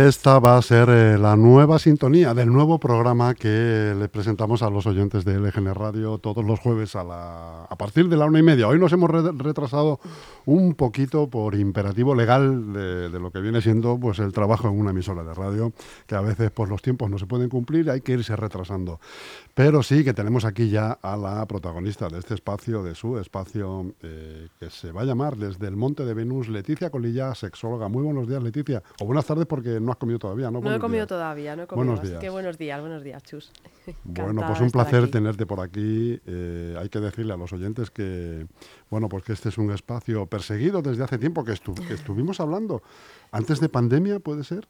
Y 0.00 0.02
esta 0.20 0.38
va 0.38 0.58
a 0.58 0.60
ser 0.60 0.90
eh, 0.90 1.16
la 1.16 1.34
nueva 1.34 1.78
sintonía 1.78 2.34
del 2.34 2.52
nuevo 2.52 2.78
programa 2.78 3.34
que 3.34 3.94
le 3.98 4.06
presentamos 4.10 4.62
a 4.62 4.68
los 4.68 4.86
oyentes 4.86 5.24
de 5.24 5.38
LGN 5.38 5.74
Radio 5.74 6.18
todos 6.18 6.44
los 6.44 6.60
jueves 6.60 6.94
a, 6.94 7.66
partir 7.78 8.06
de 8.10 8.18
la 8.18 8.26
una 8.26 8.38
y 8.38 8.42
media. 8.42 8.68
Hoy 8.68 8.78
nos 8.78 8.92
hemos 8.92 9.08
retrasado 9.10 9.98
un 10.44 10.74
poquito 10.74 11.30
por 11.30 11.54
imperativo 11.54 12.14
legal 12.14 12.74
de, 12.74 13.08
lo 13.18 13.30
que 13.30 13.40
viene 13.40 13.62
siendo 13.62 13.98
pues 13.98 14.18
el 14.18 14.34
trabajo 14.34 14.68
en 14.68 14.78
una 14.78 14.90
emisora 14.90 15.24
de 15.24 15.32
radio, 15.32 15.72
que 16.06 16.16
a 16.16 16.20
veces 16.20 16.50
pues 16.50 16.68
los 16.68 16.82
tiempos 16.82 17.08
no 17.08 17.18
se 17.18 17.24
pueden 17.24 17.48
cumplir 17.48 17.88
hay 17.88 18.02
que 18.02 18.12
irse 18.12 18.36
retrasando. 18.36 19.00
Pero 19.54 19.82
sí 19.82 20.04
que 20.04 20.12
tenemos 20.12 20.44
aquí 20.44 20.68
ya 20.68 20.98
a 21.00 21.16
la 21.16 21.46
protagonista 21.46 22.08
de 22.08 22.18
este 22.18 22.34
espacio, 22.34 22.82
de 22.82 22.94
su 22.94 23.18
espacio, 23.18 23.94
eh, 24.02 24.48
que 24.58 24.68
se 24.68 24.92
va 24.92 25.00
a 25.00 25.04
llamar 25.04 25.38
Desde 25.38 25.66
el 25.66 25.76
Monte 25.76 26.04
de 26.04 26.12
Venus, 26.12 26.48
Leticia 26.48 26.90
Colilla, 26.90 27.34
sexóloga. 27.34 27.88
Muy 27.88 28.02
buenos 28.02 28.28
días, 28.28 28.42
Leticia. 28.42 28.82
O 29.00 29.06
buenas 29.06 29.24
tardes 29.24 29.46
porque 29.46 29.80
no 29.80 29.92
has 29.92 29.96
comido 29.96 30.09
todavía, 30.18 30.50
¿no? 30.50 30.60
No 30.60 30.74
he 30.74 30.78
comido 30.78 31.06
todavía, 31.06 31.56
no 31.56 31.62
he 31.62 31.66
comido. 31.66 31.86
Buenos 31.86 32.08
días. 32.08 32.20
Qué 32.20 32.30
buenos 32.30 32.58
días, 32.58 32.80
buenos 32.80 33.02
días, 33.02 33.22
Chus. 33.22 33.52
bueno, 34.04 34.42
pues 34.46 34.60
un 34.60 34.70
placer 34.70 35.10
tenerte 35.10 35.46
por 35.46 35.60
aquí. 35.60 36.20
Eh, 36.26 36.76
hay 36.78 36.88
que 36.88 37.00
decirle 37.00 37.32
a 37.32 37.36
los 37.36 37.52
oyentes 37.52 37.90
que, 37.90 38.46
bueno, 38.90 39.08
pues 39.08 39.24
que 39.24 39.32
este 39.32 39.48
es 39.48 39.58
un 39.58 39.70
espacio 39.70 40.26
perseguido 40.26 40.82
desde 40.82 41.04
hace 41.04 41.18
tiempo, 41.18 41.44
que, 41.44 41.54
que 41.86 41.94
estuvimos 41.94 42.40
hablando. 42.40 42.82
Antes 43.32 43.60
de 43.60 43.68
pandemia, 43.68 44.18
¿puede 44.20 44.44
ser? 44.44 44.66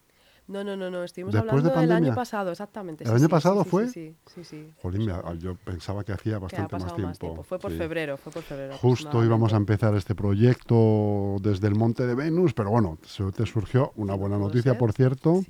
No, 0.51 0.65
no, 0.65 0.77
no, 0.77 0.91
no. 0.91 1.05
estuvimos 1.05 1.33
hablando 1.37 1.71
del 1.71 1.93
año 1.93 2.13
pasado, 2.13 2.51
exactamente. 2.51 3.05
¿El 3.05 3.13
año 3.13 3.29
pasado 3.29 3.65
fue? 3.65 3.89
Sí, 3.89 4.17
sí, 4.27 4.43
sí. 4.43 4.69
Jolín, 4.83 5.09
yo 5.39 5.55
pensaba 5.55 6.03
que 6.03 6.13
hacía 6.13 6.41
bastante 6.41 6.77
más 6.77 6.95
tiempo. 6.95 7.45
Fue 7.45 7.59
por 7.61 7.71
febrero, 7.73 8.17
fue 8.17 8.33
por 8.33 8.43
febrero. 8.43 8.77
Justo 8.79 9.25
íbamos 9.25 9.53
a 9.53 9.57
empezar 9.57 9.95
este 9.95 10.17
proyecto 10.17 11.37
desde 11.41 11.69
el 11.69 11.77
Monte 11.77 12.05
de 12.05 12.17
Venus, 12.17 12.53
pero 12.53 12.71
bueno, 12.71 12.99
se 13.05 13.31
te 13.31 13.47
surgió 13.47 13.93
una 13.95 14.15
buena 14.15 14.39
noticia, 14.39 14.77
por 14.77 14.93
cierto, 14.93 15.45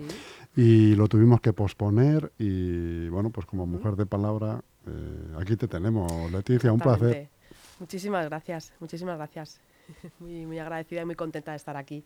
y 0.54 0.94
lo 0.96 1.08
tuvimos 1.08 1.40
que 1.40 1.54
posponer 1.54 2.32
y 2.38 3.08
bueno, 3.08 3.30
pues 3.30 3.46
como 3.46 3.66
mujer 3.66 3.96
de 3.96 4.04
palabra, 4.04 4.62
eh, 4.86 5.34
aquí 5.40 5.56
te 5.56 5.66
tenemos, 5.66 6.30
Leticia, 6.30 6.72
un 6.72 6.80
placer. 6.80 7.30
Muchísimas 7.78 8.26
gracias, 8.26 8.74
muchísimas 8.80 9.16
gracias. 9.16 9.60
Muy, 10.20 10.46
muy 10.46 10.58
agradecida 10.60 11.02
y 11.02 11.04
muy 11.04 11.16
contenta 11.16 11.50
de 11.50 11.56
estar 11.56 11.76
aquí 11.76 12.04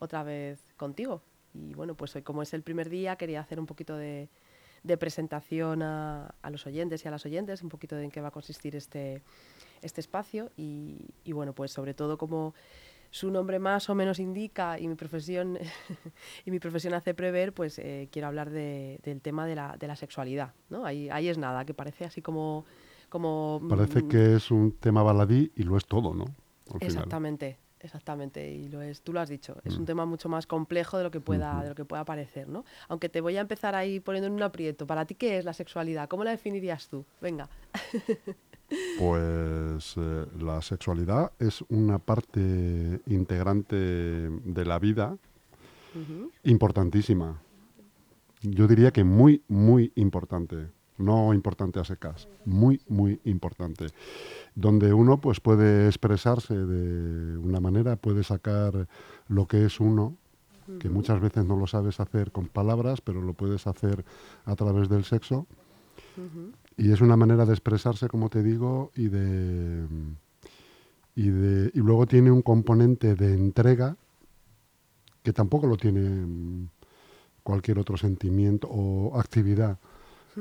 otra 0.00 0.24
vez 0.24 0.58
contigo. 0.76 1.22
Y 1.54 1.74
bueno, 1.74 1.94
pues 1.94 2.14
hoy 2.16 2.22
como 2.22 2.42
es 2.42 2.54
el 2.54 2.62
primer 2.62 2.88
día 2.88 3.16
quería 3.16 3.40
hacer 3.40 3.58
un 3.58 3.66
poquito 3.66 3.96
de, 3.96 4.28
presentación 4.98 5.82
a, 5.82 6.32
los 6.50 6.66
oyentes 6.66 7.04
y 7.04 7.08
a 7.08 7.10
las 7.10 7.26
oyentes, 7.26 7.62
un 7.62 7.68
poquito 7.68 7.96
de 7.96 8.04
en 8.04 8.10
qué 8.10 8.20
va 8.20 8.28
a 8.28 8.30
consistir 8.30 8.76
este, 8.76 9.22
este 9.82 10.00
espacio 10.00 10.50
y, 10.56 11.32
bueno, 11.32 11.52
pues 11.52 11.72
sobre 11.72 11.94
todo 11.94 12.16
como 12.18 12.54
su 13.12 13.30
nombre 13.30 13.58
más 13.58 13.90
o 13.90 13.94
menos 13.96 14.20
indica 14.20 14.78
y 14.78 14.86
mi 14.86 14.94
profesión 14.94 15.58
y 16.46 16.50
mi 16.50 16.60
profesión 16.60 16.94
hace 16.94 17.12
prever, 17.12 17.52
pues 17.52 17.78
eh, 17.80 18.08
quiero 18.12 18.28
hablar 18.28 18.50
del 18.50 19.20
tema 19.20 19.46
de 19.46 19.56
la, 19.56 19.76
de 19.76 19.88
la 19.88 19.96
sexualidad, 19.96 20.54
¿no? 20.68 20.86
Ahí, 20.86 21.10
ahí 21.10 21.28
es 21.28 21.36
nada, 21.36 21.64
que 21.64 21.74
parece 21.74 22.04
así 22.04 22.22
como... 22.22 22.64
como 23.08 23.60
parece 23.68 24.04
mm, 24.04 24.08
que 24.08 24.36
es 24.36 24.50
un 24.52 24.72
tema 24.72 25.02
baladí 25.02 25.50
y 25.56 25.64
lo 25.64 25.76
es 25.76 25.86
todo, 25.86 26.14
¿no? 26.14 26.26
exactamente. 26.80 27.58
Exactamente, 27.82 28.50
y 28.50 28.68
lo 28.68 28.82
es, 28.82 29.00
tú 29.00 29.12
lo 29.12 29.20
has 29.20 29.30
dicho, 29.30 29.56
es 29.64 29.76
un 29.76 29.84
mm. 29.84 29.86
tema 29.86 30.04
mucho 30.04 30.28
más 30.28 30.46
complejo 30.46 30.98
de 30.98 31.04
lo 31.04 31.10
que 31.10 31.20
pueda, 31.20 31.62
de 31.62 31.70
lo 31.70 31.74
que 31.74 31.86
pueda 31.86 32.04
parecer, 32.04 32.46
¿no? 32.48 32.64
Aunque 32.88 33.08
te 33.08 33.22
voy 33.22 33.38
a 33.38 33.40
empezar 33.40 33.74
ahí 33.74 34.00
poniendo 34.00 34.26
en 34.26 34.34
un 34.34 34.42
aprieto. 34.42 34.86
¿Para 34.86 35.06
ti 35.06 35.14
qué 35.14 35.38
es 35.38 35.46
la 35.46 35.54
sexualidad? 35.54 36.08
¿Cómo 36.08 36.22
la 36.22 36.30
definirías 36.30 36.88
tú? 36.88 37.04
Venga. 37.20 37.48
Pues 39.00 39.96
eh, 39.96 40.26
la 40.38 40.62
sexualidad 40.62 41.32
es 41.40 41.64
una 41.70 41.98
parte 41.98 43.00
integrante 43.06 43.74
de 43.74 44.64
la 44.64 44.78
vida 44.78 45.16
importantísima. 46.44 47.42
Yo 48.42 48.68
diría 48.68 48.92
que 48.92 49.02
muy, 49.02 49.42
muy 49.48 49.92
importante. 49.96 50.68
No 51.00 51.34
importante 51.34 51.80
a 51.80 51.84
secas, 51.84 52.28
muy, 52.44 52.80
muy 52.88 53.20
importante 53.24 53.86
donde 54.54 54.92
uno 54.92 55.20
pues 55.20 55.40
puede 55.40 55.86
expresarse 55.86 56.54
de 56.54 57.38
una 57.38 57.60
manera, 57.60 57.96
puede 57.96 58.24
sacar 58.24 58.88
lo 59.28 59.46
que 59.46 59.64
es 59.64 59.80
uno, 59.80 60.16
que 60.78 60.88
muchas 60.88 61.20
veces 61.20 61.44
no 61.46 61.56
lo 61.56 61.66
sabes 61.66 61.98
hacer 61.98 62.30
con 62.30 62.46
palabras, 62.46 63.00
pero 63.00 63.20
lo 63.22 63.32
puedes 63.34 63.66
hacer 63.66 64.04
a 64.44 64.54
través 64.54 64.88
del 64.88 65.04
sexo. 65.04 65.46
Y 66.76 66.92
es 66.92 67.00
una 67.00 67.16
manera 67.16 67.44
de 67.44 67.52
expresarse, 67.52 68.08
como 68.08 68.28
te 68.28 68.42
digo, 68.42 68.92
y 68.94 69.08
de, 69.08 69.86
y 71.16 71.28
de 71.28 71.70
y 71.74 71.78
luego 71.78 72.06
tiene 72.06 72.30
un 72.30 72.42
componente 72.42 73.14
de 73.16 73.34
entrega 73.34 73.96
que 75.22 75.32
tampoco 75.32 75.66
lo 75.66 75.76
tiene 75.76 76.68
cualquier 77.42 77.78
otro 77.78 77.96
sentimiento 77.96 78.68
o 78.70 79.18
actividad 79.18 79.78
eh, 80.36 80.40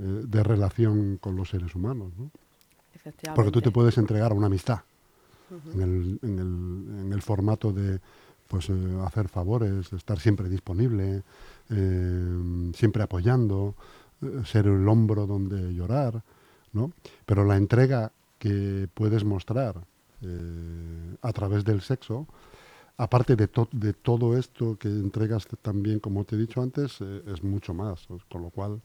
eh, 0.00 0.22
de 0.26 0.42
relación 0.42 1.16
con 1.18 1.36
los 1.36 1.50
seres 1.50 1.74
humanos. 1.74 2.12
¿no? 2.16 2.30
Porque 3.34 3.50
tú 3.50 3.60
te 3.60 3.70
puedes 3.70 3.98
entregar 3.98 4.32
a 4.32 4.34
una 4.34 4.46
amistad 4.46 4.80
en, 5.74 5.80
el, 5.80 6.18
en, 6.22 6.38
el, 6.38 7.00
en, 7.06 7.12
el, 7.12 7.22
formato 7.22 7.72
de 7.72 8.00
pues, 8.48 8.68
eh, 8.70 8.74
hacer 9.04 9.28
favores, 9.28 9.92
estar 9.92 10.18
siempre 10.20 10.48
disponible, 10.48 11.22
eh, 11.70 12.72
siempre 12.74 13.02
apoyando, 13.02 13.74
ser 14.44 14.66
el 14.66 14.88
hombro 14.88 15.26
donde 15.26 15.72
llorar, 15.74 16.22
¿no? 16.72 16.92
Pero 17.24 17.44
la 17.44 17.56
entrega 17.56 18.12
que 18.38 18.88
puedes 18.92 19.24
mostrar 19.24 19.86
a 21.22 21.32
través 21.32 21.64
del 21.64 21.80
sexo, 21.80 22.26
aparte 22.98 23.36
de, 23.36 23.48
de, 23.72 23.92
todo 23.94 24.36
esto 24.36 24.76
que 24.76 24.88
entregas 24.88 25.46
también, 25.62 26.00
como 26.00 26.24
te 26.24 26.36
he 26.36 26.38
dicho 26.38 26.60
antes, 26.60 27.00
es 27.00 27.42
mucho 27.42 27.72
más. 27.72 28.06
Con 28.28 28.42
lo 28.42 28.50
cual, 28.50 28.82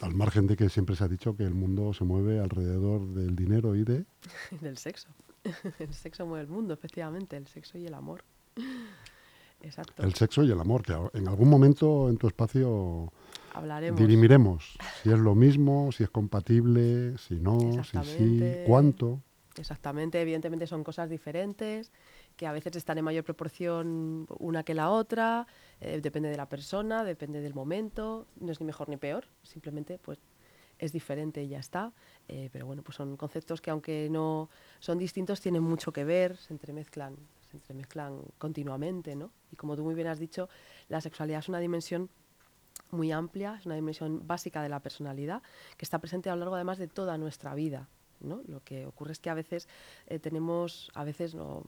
al 0.00 0.14
margen 0.14 0.46
de 0.46 0.56
que 0.56 0.68
siempre 0.68 0.96
se 0.96 1.04
ha 1.04 1.08
dicho 1.08 1.36
que 1.36 1.44
el 1.44 1.54
mundo 1.54 1.92
se 1.92 2.04
mueve 2.04 2.40
alrededor 2.40 3.06
del 3.08 3.34
dinero 3.34 3.74
y 3.74 3.84
de... 3.84 4.04
del 4.60 4.78
sexo. 4.78 5.08
El 5.78 5.94
sexo 5.94 6.26
mueve 6.26 6.44
el 6.44 6.50
mundo, 6.50 6.74
efectivamente, 6.74 7.36
el 7.36 7.46
sexo 7.46 7.78
y 7.78 7.86
el 7.86 7.94
amor. 7.94 8.24
Exacto. 9.62 10.02
El 10.02 10.14
sexo 10.14 10.44
y 10.44 10.50
el 10.50 10.60
amor, 10.60 10.82
que 10.82 10.94
en 11.14 11.26
algún 11.26 11.48
momento 11.48 12.08
en 12.08 12.16
tu 12.16 12.28
espacio 12.28 13.12
Hablaremos. 13.54 13.98
dirimiremos 13.98 14.76
si 15.02 15.10
es 15.10 15.18
lo 15.18 15.34
mismo, 15.34 15.90
si 15.90 16.04
es 16.04 16.10
compatible, 16.10 17.16
si 17.18 17.40
no, 17.40 17.58
si 17.82 17.98
sí, 18.04 18.42
cuánto. 18.66 19.20
Exactamente, 19.56 20.20
evidentemente 20.20 20.68
son 20.68 20.84
cosas 20.84 21.10
diferentes 21.10 21.90
que 22.38 22.46
a 22.46 22.52
veces 22.52 22.76
están 22.76 22.96
en 22.96 23.04
mayor 23.04 23.24
proporción 23.24 24.26
una 24.38 24.62
que 24.62 24.72
la 24.72 24.90
otra, 24.90 25.46
eh, 25.80 26.00
depende 26.00 26.30
de 26.30 26.36
la 26.36 26.48
persona, 26.48 27.02
depende 27.02 27.40
del 27.40 27.52
momento, 27.52 28.28
no 28.40 28.52
es 28.52 28.60
ni 28.60 28.66
mejor 28.66 28.88
ni 28.88 28.96
peor, 28.96 29.26
simplemente 29.42 29.98
pues 29.98 30.20
es 30.78 30.92
diferente 30.92 31.42
y 31.42 31.48
ya 31.48 31.58
está. 31.58 31.92
Eh, 32.28 32.48
pero 32.52 32.64
bueno, 32.64 32.82
pues 32.82 32.96
son 32.96 33.16
conceptos 33.16 33.60
que 33.60 33.70
aunque 33.70 34.08
no 34.08 34.48
son 34.78 34.98
distintos, 34.98 35.40
tienen 35.40 35.64
mucho 35.64 35.92
que 35.92 36.04
ver, 36.04 36.36
se 36.36 36.54
entremezclan, 36.54 37.16
se 37.50 37.56
entremezclan 37.56 38.22
continuamente, 38.38 39.16
¿no? 39.16 39.32
Y 39.50 39.56
como 39.56 39.74
tú 39.74 39.82
muy 39.82 39.96
bien 39.96 40.06
has 40.06 40.20
dicho, 40.20 40.48
la 40.88 41.00
sexualidad 41.00 41.40
es 41.40 41.48
una 41.48 41.58
dimensión 41.58 42.08
muy 42.92 43.10
amplia, 43.10 43.56
es 43.58 43.66
una 43.66 43.74
dimensión 43.74 44.28
básica 44.28 44.62
de 44.62 44.68
la 44.68 44.78
personalidad, 44.78 45.42
que 45.76 45.84
está 45.84 45.98
presente 45.98 46.30
a 46.30 46.36
lo 46.36 46.40
largo 46.40 46.54
además 46.54 46.78
de 46.78 46.86
toda 46.86 47.18
nuestra 47.18 47.52
vida. 47.56 47.88
¿no? 48.20 48.42
Lo 48.46 48.62
que 48.62 48.86
ocurre 48.86 49.10
es 49.10 49.18
que 49.18 49.30
a 49.30 49.34
veces 49.34 49.68
eh, 50.06 50.20
tenemos, 50.20 50.92
a 50.94 51.02
veces 51.02 51.34
no, 51.34 51.64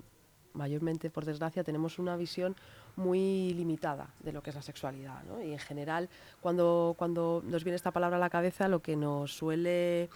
mayormente 0.54 1.10
por 1.10 1.24
desgracia, 1.24 1.64
tenemos 1.64 1.98
una 1.98 2.16
visión 2.16 2.56
muy 2.96 3.54
limitada 3.54 4.08
de 4.20 4.32
lo 4.32 4.42
que 4.42 4.50
es 4.50 4.56
la 4.56 4.62
sexualidad. 4.62 5.22
Y 5.44 5.52
en 5.52 5.58
general, 5.58 6.08
cuando, 6.40 6.94
cuando 6.98 7.42
nos 7.46 7.64
viene 7.64 7.76
esta 7.76 7.90
palabra 7.90 8.16
a 8.16 8.20
la 8.20 8.30
cabeza, 8.30 8.68
lo 8.68 8.80
que 8.80 8.96
nos 8.96 9.34
suele 9.34 10.08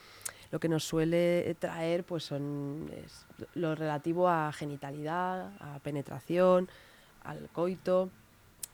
lo 0.51 0.61
que 0.61 0.69
nos 0.69 0.85
suele 0.85 1.57
traer 1.59 2.05
pues 2.05 2.23
son 2.23 2.89
lo 3.55 3.75
relativo 3.75 4.29
a 4.29 4.53
genitalidad, 4.53 5.51
a 5.59 5.81
penetración, 5.81 6.69
al 7.25 7.49
coito, 7.49 8.09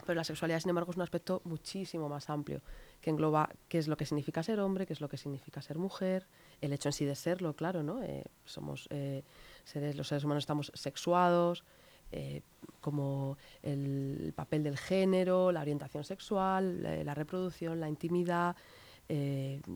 pero 0.05 0.17
la 0.17 0.25
sexualidad, 0.25 0.61
sin 0.61 0.71
embargo, 0.71 0.91
es 0.91 0.97
un 0.97 1.03
aspecto 1.03 1.41
muchísimo 1.45 2.09
más 2.09 2.29
amplio, 2.29 2.61
que 3.01 3.09
engloba 3.09 3.49
qué 3.69 3.79
es 3.79 3.89
lo 3.89 3.97
que 3.97 4.05
significa 4.05 4.43
ser 4.43 4.61
hombre, 4.61 4.87
qué 4.87 4.93
es 4.93 5.01
lo 5.01 5.09
que 5.09 5.17
significa 5.17 5.62
ser 5.62 5.79
mujer, 5.79 6.27
el 6.61 6.73
hecho 6.73 6.89
en 6.89 6.93
sí 6.93 7.05
de 7.05 7.15
serlo, 7.15 7.55
claro, 7.55 7.83
¿no? 7.83 8.03
Eh, 8.03 8.25
somos 8.45 8.87
eh, 8.91 9.23
seres, 9.65 9.97
los 9.97 10.09
seres 10.09 10.25
humanos 10.25 10.43
estamos 10.43 10.73
sexuados, 10.75 11.65
eh, 12.12 12.43
como 12.81 13.39
el 13.62 14.33
papel 14.35 14.62
del 14.62 14.77
género, 14.77 15.53
la 15.53 15.61
orientación 15.61 16.05
sexual, 16.05 16.83
la, 17.05 17.15
reproducción, 17.15 17.81
la 17.81 17.89
intimidad, 17.89 18.57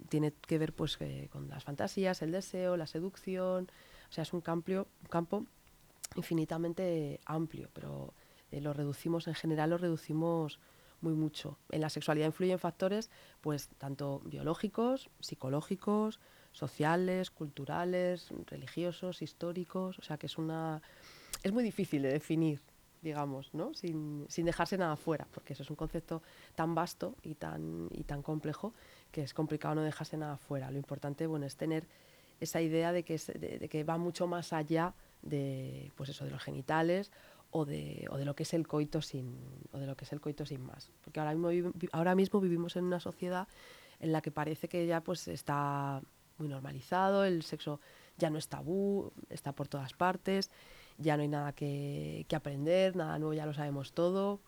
tiene 0.09 0.33
que 0.47 0.59
ver 0.59 0.73
pues 0.73 0.97
con 1.31 1.49
las 1.49 1.65
fantasías, 1.65 2.23
el 2.23 2.31
deseo, 2.31 2.77
la 2.77 2.87
seducción, 2.87 3.69
o 4.09 4.13
sea, 4.13 4.23
es 4.23 4.33
un 4.33 4.41
campo, 4.41 4.87
campo 5.11 5.45
infinitamente 6.15 7.19
amplio, 7.27 7.69
pero 7.73 8.15
lo 8.53 8.73
reducimos, 8.73 9.27
en 9.27 9.35
general 9.35 9.71
lo 9.71 9.79
reducimos 9.79 10.61
muy 11.05 11.15
mucho. 11.15 11.59
En 11.71 11.81
la 11.81 11.91
sexualidad 11.91 12.27
influyen 12.27 12.59
factores 12.59 13.11
pues 13.41 13.69
tanto 13.79 14.21
biológicos, 14.25 15.11
psicológicos, 15.21 16.19
sociales, 16.55 17.31
culturales, 17.31 18.29
religiosos, 18.47 19.21
históricos, 19.21 19.99
o 19.99 20.03
sea 20.03 20.17
que 20.17 20.27
es 20.27 20.39
una 20.39 20.81
es 21.43 21.53
muy 21.53 21.62
difícil 21.62 22.01
de 22.01 22.11
definir, 22.11 22.62
digamos, 23.03 23.53
¿no? 23.53 23.75
Sin, 23.75 24.25
sin, 24.29 24.47
dejarse 24.47 24.79
nada 24.79 24.97
fuera, 24.97 25.27
porque 25.31 25.53
eso 25.53 25.62
es 25.62 25.69
un 25.69 25.77
concepto 25.77 26.23
tan 26.55 26.75
vasto 26.75 27.17
y 27.23 27.35
tan, 27.35 27.89
y 27.91 28.05
tan 28.05 28.23
complejo 28.23 28.73
que 29.12 29.23
es 29.23 29.35
complicado 29.35 29.75
no 29.75 29.83
dejarse 29.83 30.17
nada 30.17 30.39
fuera. 30.39 30.71
Lo 30.71 30.79
importante 30.79 31.27
bueno, 31.27 31.45
es 31.45 31.56
tener 31.56 31.87
esa 32.41 32.62
idea 32.62 32.93
de 32.93 33.03
que, 33.03 33.19
de, 33.19 33.69
que 33.69 33.85
va 33.85 33.99
mucho 33.99 34.27
más 34.27 34.55
allá 34.55 34.95
de, 35.23 35.93
pues 35.97 36.09
eso, 36.09 36.25
de 36.25 36.31
los 36.31 36.43
genitales 36.43 37.12
o 37.50 37.65
de, 37.65 38.07
o 38.11 38.17
de, 38.17 38.25
lo 38.25 38.35
que 38.35 38.45
es 38.45 38.55
el 38.55 38.67
coito 38.67 39.03
sin 39.03 39.39
o 39.73 39.79
de 39.79 39.87
lo 39.87 39.97
que 39.97 40.05
es 40.05 40.12
el 40.12 40.21
coito 40.21 40.45
sin 40.45 40.61
más 40.67 40.91
porque 41.03 41.21
ahora 41.21 41.35
mismo 41.35 41.73
ahora 41.93 42.17
mismo 42.17 42.41
vivimos 42.41 42.75
en 42.75 42.85
una 42.85 42.99
sociedad 42.99 43.47
en 44.00 44.11
la 44.11 44.21
que 44.21 44.33
parece 44.33 44.69
que 44.69 44.87
ya 44.87 45.03
pues 45.03 45.29
está 45.29 46.03
muy 46.39 46.49
normalizado 46.49 47.25
el 47.25 47.43
sexo 47.43 47.81
ya 48.19 48.31
no 48.31 48.39
es 48.39 48.49
tabú 48.49 49.13
está 49.31 49.53
por 49.53 49.69
todas 49.69 49.93
partes 49.93 50.51
ya 50.99 51.17
no 51.17 51.23
hay 51.23 51.29
nada 51.29 51.53
que, 51.53 52.27
que 52.29 52.37
aprender 52.37 52.97
nada 52.97 53.19
nuevo 53.19 53.35
ya 53.35 53.47
lo 53.47 53.55
sabemos 53.55 53.93
todo 53.93 54.41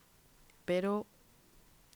pero 0.65 1.07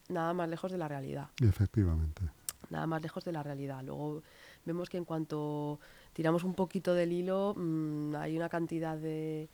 nada 0.09 0.33
más 0.35 0.49
lejos 0.49 0.73
de 0.73 0.79
la 0.79 0.89
realidad 0.89 1.29
efectivamente 1.43 2.23
nada 2.69 2.87
más 2.87 3.03
lejos 3.03 3.25
de 3.25 3.33
la 3.33 3.43
realidad 3.43 3.83
luego 3.83 4.23
vemos 4.65 4.89
que 4.89 4.97
en 4.97 5.05
cuanto 5.05 5.81
tiramos 6.13 6.45
un 6.45 6.55
poquito 6.55 6.95
del 6.95 7.13
hilo 7.13 7.55
mmm, 7.57 8.15
hay 8.17 8.37
una 8.37 8.49
cantidad 8.49 8.97
de 8.97 9.49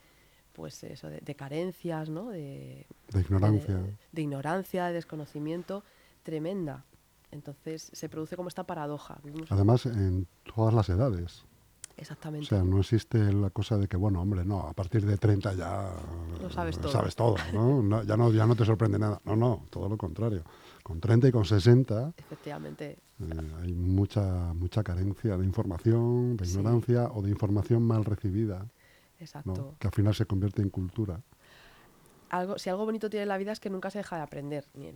pues 0.57 0.83
eso, 0.83 1.07
de, 1.07 1.19
de 1.19 1.35
carencias, 1.35 2.09
¿no? 2.09 2.29
De, 2.29 2.87
de 3.09 3.19
ignorancia. 3.21 3.75
De, 3.75 3.95
de, 4.11 4.21
ignorancia, 4.23 4.87
de 4.87 4.93
desconocimiento 4.93 5.83
tremenda. 6.23 6.83
Entonces 7.31 7.89
se 7.93 8.09
produce 8.09 8.35
como 8.35 8.49
esta 8.49 8.65
paradoja. 8.65 9.19
Vivimos 9.23 9.51
Además, 9.51 9.85
en 9.85 10.27
todas 10.55 10.73
las 10.73 10.89
edades. 10.89 11.45
Exactamente. 11.97 12.45
O 12.45 12.49
sea, 12.49 12.63
no 12.63 12.79
existe 12.79 13.33
la 13.33 13.49
cosa 13.49 13.77
de 13.77 13.87
que, 13.87 13.97
bueno, 13.97 14.21
hombre, 14.21 14.45
no, 14.45 14.59
a 14.61 14.73
partir 14.73 15.03
de 15.05 15.17
30 15.17 15.53
ya 15.55 15.91
lo 16.39 16.49
sabes 16.51 16.77
todo, 16.77 16.91
sabes 16.91 17.15
todo 17.15 17.35
¿no? 17.53 17.81
no, 17.81 18.03
ya, 18.03 18.15
no 18.15 18.31
ya 18.31 18.45
no 18.45 18.55
te 18.55 18.65
sorprende 18.65 18.99
nada. 18.99 19.19
No, 19.25 19.35
no, 19.35 19.65
todo 19.71 19.89
lo 19.89 19.97
contrario. 19.97 20.43
Con 20.83 20.99
30 20.99 21.29
y 21.29 21.31
con 21.31 21.43
60 21.43 22.13
Efectivamente. 22.17 22.99
Eh, 23.19 23.51
hay 23.63 23.73
mucha, 23.73 24.53
mucha 24.53 24.83
carencia 24.83 25.37
de 25.37 25.45
información, 25.45 26.37
de 26.37 26.47
ignorancia 26.47 27.09
o 27.11 27.21
de 27.23 27.31
información 27.31 27.81
mal 27.81 28.05
recibida. 28.05 28.67
Exacto. 29.19 29.53
¿no? 29.55 29.75
Que 29.79 29.87
al 29.87 29.93
final 29.93 30.13
se 30.13 30.27
convierte 30.27 30.61
en 30.61 30.69
cultura. 30.69 31.19
Algo, 32.29 32.57
si 32.57 32.69
algo 32.69 32.85
bonito 32.85 33.09
tiene 33.09 33.25
la 33.25 33.37
vida 33.37 33.51
es 33.51 33.59
que 33.59 33.69
nunca 33.69 33.89
se 33.89 33.99
deja 33.99 34.17
de 34.17 34.21
aprender, 34.21 34.65
ni 34.73 34.87
en, 34.87 34.95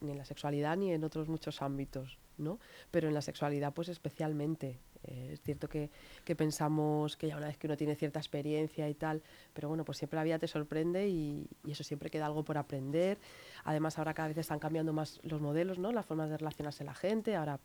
ni 0.00 0.10
en 0.10 0.18
la 0.18 0.24
sexualidad 0.24 0.76
ni 0.76 0.92
en 0.92 1.02
otros 1.04 1.28
muchos 1.28 1.62
ámbitos, 1.62 2.18
¿no? 2.38 2.58
Pero 2.90 3.08
en 3.08 3.14
la 3.14 3.22
sexualidad, 3.22 3.72
pues 3.72 3.88
especialmente. 3.88 4.78
Eh, 5.04 5.30
es 5.34 5.42
cierto 5.42 5.68
que, 5.68 5.90
que, 6.24 6.34
pensamos 6.34 7.16
que 7.16 7.28
ya 7.28 7.36
una 7.36 7.48
vez 7.48 7.58
que 7.58 7.66
uno 7.66 7.76
tiene 7.76 7.94
cierta 7.94 8.18
experiencia 8.18 8.88
y 8.88 8.94
tal, 8.94 9.22
pero 9.52 9.68
bueno, 9.68 9.84
pues 9.84 9.98
siempre 9.98 10.16
la 10.16 10.24
vida 10.24 10.38
te 10.38 10.48
sorprende 10.48 11.08
y, 11.08 11.46
y, 11.64 11.72
eso 11.72 11.84
siempre 11.84 12.08
queda 12.08 12.26
algo 12.26 12.42
por 12.42 12.56
aprender. 12.56 13.18
Además, 13.64 13.98
ahora 13.98 14.14
cada 14.14 14.28
vez 14.28 14.38
están 14.38 14.58
cambiando 14.58 14.92
más 14.92 15.20
los 15.22 15.40
modelos, 15.40 15.78
¿no? 15.78 15.92
Las 15.92 16.06
formas 16.06 16.30
de 16.30 16.38
relacionarse 16.38 16.84
la 16.84 16.94
gente. 16.94 17.36
Ahora 17.36 17.60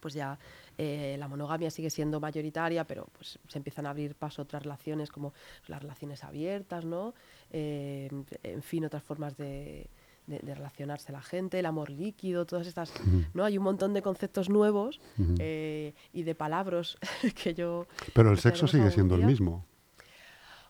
pues 0.00 0.14
ya 0.14 0.38
eh, 0.78 1.16
la 1.18 1.28
monogamia 1.28 1.70
sigue 1.70 1.90
siendo 1.90 2.20
mayoritaria, 2.20 2.84
pero 2.84 3.06
pues 3.12 3.38
se 3.48 3.58
empiezan 3.58 3.86
a 3.86 3.90
abrir 3.90 4.14
paso 4.14 4.42
otras 4.42 4.62
relaciones 4.62 5.10
como 5.10 5.32
las 5.66 5.82
relaciones 5.82 6.24
abiertas, 6.24 6.84
¿no? 6.84 7.14
Eh, 7.50 8.08
en 8.42 8.62
fin, 8.62 8.84
otras 8.84 9.02
formas 9.02 9.36
de, 9.36 9.88
de, 10.26 10.38
de, 10.38 10.54
relacionarse 10.54 11.12
la 11.12 11.22
gente, 11.22 11.58
el 11.58 11.66
amor 11.66 11.90
líquido, 11.90 12.46
todas 12.46 12.66
estas, 12.66 12.90
uh 12.90 13.04
-huh. 13.04 13.26
¿no? 13.34 13.44
Hay 13.44 13.58
un 13.58 13.64
montón 13.64 13.92
de 13.94 14.02
conceptos 14.02 14.48
nuevos 14.48 15.00
uh 15.18 15.22
-huh. 15.22 15.36
eh, 15.38 15.94
y 16.12 16.22
de 16.22 16.34
palabras 16.34 16.96
que 17.42 17.54
yo... 17.54 17.86
Pero 18.14 18.30
el 18.30 18.38
sexo 18.38 18.66
sigue 18.66 18.90
siendo 18.90 19.16
día. 19.16 19.24
el 19.24 19.30
mismo. 19.30 19.64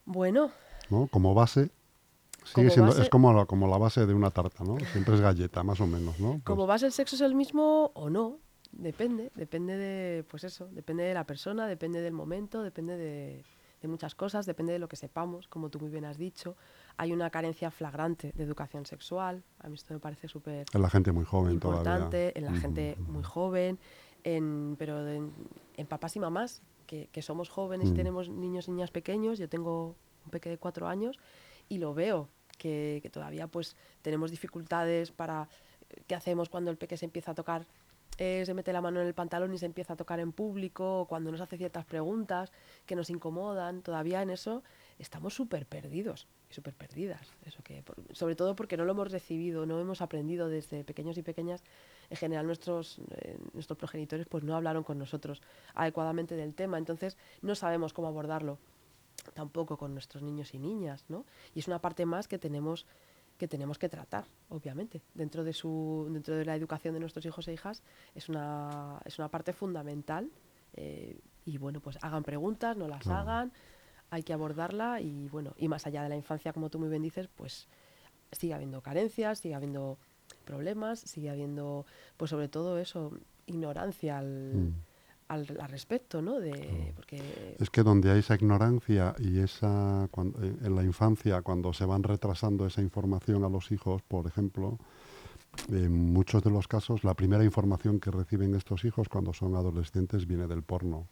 Bueno. 0.05 0.51
¿No? 0.89 1.07
Como 1.07 1.35
base 1.35 1.71
Sigue 2.45 2.55
como 2.55 2.71
siendo, 2.71 2.91
base, 2.91 3.03
es 3.03 3.11
como 3.11 3.33
la, 3.33 3.47
como 3.47 3.69
la 3.69 3.79
base 3.79 4.07
de 4.07 4.15
una 4.15 4.31
tarta, 4.31 4.65
¿no? 4.65 4.79
Siempre 4.93 5.15
es 5.15 5.21
galleta, 5.21 5.63
más 5.63 5.81
o 5.81 5.87
menos, 5.87 6.19
¿no? 6.19 6.33
Pues, 6.33 6.43
como 6.45 6.67
base 6.67 6.87
el 6.87 6.93
sexo 6.93 7.17
es 7.17 7.23
el 7.23 7.35
mismo 7.35 7.91
o 7.95 8.09
no, 8.09 8.39
Depende, 8.73 9.33
depende 9.35 9.77
de, 9.77 10.25
pues 10.25 10.45
eso, 10.45 10.69
depende 10.73 11.03
de 11.03 11.15
la 11.15 11.25
persona, 11.25 11.67
depende 11.67 12.01
del 12.01 12.13
momento, 12.13 12.63
depende 12.63 12.97
de, 12.97 13.45
de, 13.83 13.89
muchas 13.89 14.15
cosas, 14.15 14.47
depende 14.47 14.73
de 14.73 14.79
lo 14.79 14.89
que 14.89 14.97
sepamos, 14.97 15.49
como 15.49 15.71
tú 15.71 15.81
muy 15.81 15.91
bien 15.91 16.05
has 16.05 16.19
dicho. 16.19 16.57
Hay 16.97 17.13
una 17.13 17.31
carencia 17.31 17.71
flagrante 17.71 18.33
de 18.35 18.45
educación 18.45 18.87
sexual, 18.87 19.43
a 19.59 19.69
mí 19.69 19.75
esto 19.75 19.93
me 19.93 20.01
parece 20.01 20.29
súper 20.29 20.67
En 20.73 20.83
la 20.83 20.91
gente 20.91 21.11
muy 21.11 21.25
joven 21.25 21.55
importante, 21.55 22.33
todavía. 22.33 22.33
en 22.35 22.45
la 22.45 22.61
gente 22.61 22.97
mm. 22.97 23.13
muy 23.13 23.23
joven, 23.25 23.79
en, 24.23 24.77
pero 24.79 25.07
en, 25.09 25.33
en, 25.77 25.87
papás 25.87 26.15
y 26.15 26.21
mamás, 26.21 26.63
que, 26.87 27.09
que 27.11 27.23
somos 27.23 27.49
jóvenes 27.49 27.89
mm. 27.89 27.93
y 27.93 27.97
tenemos 27.97 28.29
niños 28.29 28.69
y 28.69 28.71
niñas 28.71 28.93
pequeños, 28.93 29.39
yo 29.39 29.49
tengo 29.49 29.97
un 30.25 30.31
peque 30.31 30.49
de 30.49 30.59
cuatro 30.59 30.87
años 30.87 31.19
y 31.69 31.79
lo 31.79 31.93
veo, 31.93 32.29
que, 32.57 33.01
que 33.03 33.11
todavía 33.11 33.49
pues 33.49 33.77
tenemos 34.03 34.31
dificultades 34.31 35.11
para 35.11 35.49
qué 36.07 36.15
hacemos 36.15 36.49
cuando 36.49 36.71
el 36.71 36.77
peque 36.77 36.97
se 36.97 37.05
empieza 37.05 37.33
a 37.33 37.35
tocar 37.35 37.67
eh, 38.23 38.45
se 38.45 38.53
mete 38.53 38.71
la 38.71 38.83
mano 38.83 39.01
en 39.01 39.07
el 39.07 39.15
pantalón 39.15 39.55
y 39.55 39.57
se 39.57 39.65
empieza 39.65 39.95
a 39.95 39.97
tocar 39.97 40.21
en 40.21 40.33
público, 40.33 41.01
o 41.01 41.07
cuando 41.07 41.33
nos 41.33 41.41
hace 41.41 41.57
ciertas 41.57 41.87
preguntas 41.87 42.53
que 42.85 42.95
nos 42.95 43.09
incomodan, 43.09 43.81
todavía 43.81 44.21
en 44.21 44.29
eso 44.29 44.63
estamos 44.99 45.33
súper 45.33 45.65
perdidos 45.65 46.29
y 46.51 46.53
súper 46.53 46.75
perdidas. 46.75 47.33
Eso 47.47 47.63
que, 47.63 47.83
sobre 48.13 48.37
todo 48.37 48.55
porque 48.55 48.77
no 48.77 48.85
lo 48.85 48.93
hemos 48.93 49.11
recibido, 49.11 49.65
no 49.65 49.81
hemos 49.81 50.03
aprendido 50.03 50.51
desde 50.51 50.85
pequeños 50.85 51.17
y 51.17 51.23
pequeñas. 51.23 51.65
En 52.11 52.19
general 52.19 52.45
nuestros, 52.45 53.01
eh, 53.13 53.39
nuestros 53.55 53.79
progenitores 53.79 54.27
pues 54.27 54.45
no 54.45 54.55
hablaron 54.55 54.85
con 54.85 54.99
nosotros 54.99 55.41
adecuadamente 55.75 56.37
del 56.37 56.55
tema, 56.55 56.77
entonces 56.77 57.17
no 57.41 57.55
sabemos 57.55 57.95
cómo 57.95 58.09
abordarlo 58.09 58.59
tampoco 59.33 59.79
con 59.79 59.95
nuestros 59.95 60.23
niños 60.23 60.53
y 60.53 60.59
niñas, 60.59 61.07
¿no? 61.09 61.25
Y 61.55 61.61
es 61.61 61.69
una 61.69 61.81
parte 61.81 62.05
más 62.05 62.29
que 62.29 62.39
tenemos 62.39 62.87
que 63.41 63.49
tenemos 63.49 63.79
que 63.79 63.89
tratar, 63.89 64.27
obviamente. 64.51 65.01
Dentro 65.15 65.45
de, 65.45 65.55
su, 65.55 66.07
dentro 66.13 66.37
de 66.37 66.45
la 66.45 66.55
educación 66.55 66.93
de 66.93 67.01
nuestros 67.01 67.25
hijos 67.25 67.49
e 67.49 67.55
hijas 67.55 67.83
es 68.15 68.29
una, 68.29 69.01
es 69.07 69.19
una 69.19 69.31
parte 69.31 69.55
fundamental. 69.55 70.31
Eh, 70.75 71.19
y 71.47 71.57
bueno, 71.57 71.81
pues 71.81 71.99
hagan 72.03 72.23
preguntas, 72.23 72.77
no 72.77 72.87
las 72.87 73.07
hagan, 73.07 73.51
hay 74.11 74.23
que 74.25 74.35
abordarla 74.35 75.01
y 75.01 75.31
bueno, 75.31 75.55
y 75.57 75.69
más 75.69 75.87
allá 75.87 76.03
de 76.03 76.11
la 76.11 76.17
infancia, 76.17 76.53
como 76.53 76.69
tú 76.69 76.79
muy 76.79 76.91
bien 76.91 77.01
dices, 77.01 77.29
pues 77.35 77.67
sigue 78.31 78.53
habiendo 78.53 78.83
carencias, 78.83 79.39
sigue 79.39 79.55
habiendo 79.55 79.97
problemas, 80.45 81.01
sigue 81.01 81.31
habiendo, 81.31 81.87
pues 82.19 82.31
sobre 82.31 82.49
todo 82.49 82.79
eso, 82.79 83.19
ignorancia 83.47 84.19
al... 84.19 84.53
Mm 84.55 84.90
al, 85.31 85.47
al, 85.61 85.69
respecto, 85.69 86.21
¿no? 86.21 86.41
De, 86.41 86.93
porque... 86.97 87.57
Es 87.59 87.71
que 87.71 87.83
donde 87.83 88.11
hay 88.11 88.19
esa 88.19 88.35
ignorancia 88.35 89.15
y 89.19 89.39
esa 89.39 90.09
cuando, 90.11 90.43
en 90.43 90.75
la 90.75 90.83
infancia, 90.83 91.41
cuando 91.43 91.73
se 91.73 91.85
van 91.85 92.03
retrasando 92.03 92.67
esa 92.67 92.83
información 92.83 93.45
a 93.45 93.49
los 93.49 93.71
hijos, 93.71 94.03
por 94.03 94.27
ejemplo, 94.27 94.79
en 95.69 96.13
muchos 96.13 96.43
de 96.43 96.51
los 96.51 96.67
casos 96.67 97.05
la 97.05 97.15
primera 97.15 97.45
información 97.45 98.01
que 98.01 98.11
reciben 98.11 98.55
estos 98.57 98.85
hijos 98.85 99.09
cuando 99.09 99.33
son 99.33 99.55
adolescentes 99.55 100.27
viene 100.27 100.49
del 100.49 100.63
porno, 100.63 101.07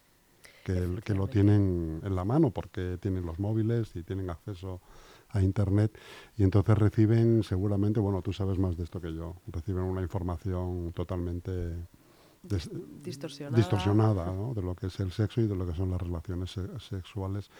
que, 0.64 1.00
que 1.04 1.14
lo 1.14 1.28
tienen 1.28 2.00
en 2.02 2.16
la 2.16 2.24
mano 2.24 2.50
porque 2.50 2.98
tienen 3.00 3.24
los 3.24 3.38
móviles 3.38 3.94
y 3.94 4.02
tienen 4.02 4.30
acceso 4.30 4.80
a 5.30 5.42
internet. 5.42 5.96
Y 6.36 6.42
entonces 6.42 6.76
reciben 6.76 7.44
seguramente, 7.44 8.00
bueno, 8.00 8.20
tú 8.22 8.32
sabes 8.32 8.58
más 8.58 8.76
de 8.76 8.82
esto 8.82 9.00
que 9.00 9.14
yo, 9.14 9.36
reciben 9.46 9.84
una 9.84 10.02
información 10.02 10.92
totalmente 10.92 11.52
des, 12.42 12.70
distorsionada, 13.02 13.56
distorsionada 13.56 14.24
¿no? 14.26 14.54
de 14.54 14.62
lo 14.62 14.74
que 14.74 14.86
es 14.86 15.00
el 15.00 15.12
sexo 15.12 15.40
y 15.40 15.46
de 15.46 15.56
lo 15.56 15.66
que 15.66 15.74
son 15.74 15.90
las 15.90 16.00
relaciones 16.00 16.50
se 16.50 16.66
sexuales. 16.80 17.50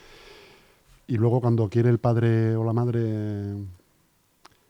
Y 1.07 1.17
luego 1.17 1.41
cuando 1.41 1.69
quiere 1.69 1.89
el 1.89 1.99
padre 1.99 2.55
o 2.57 2.65
la 2.65 2.73
madre 2.73 3.57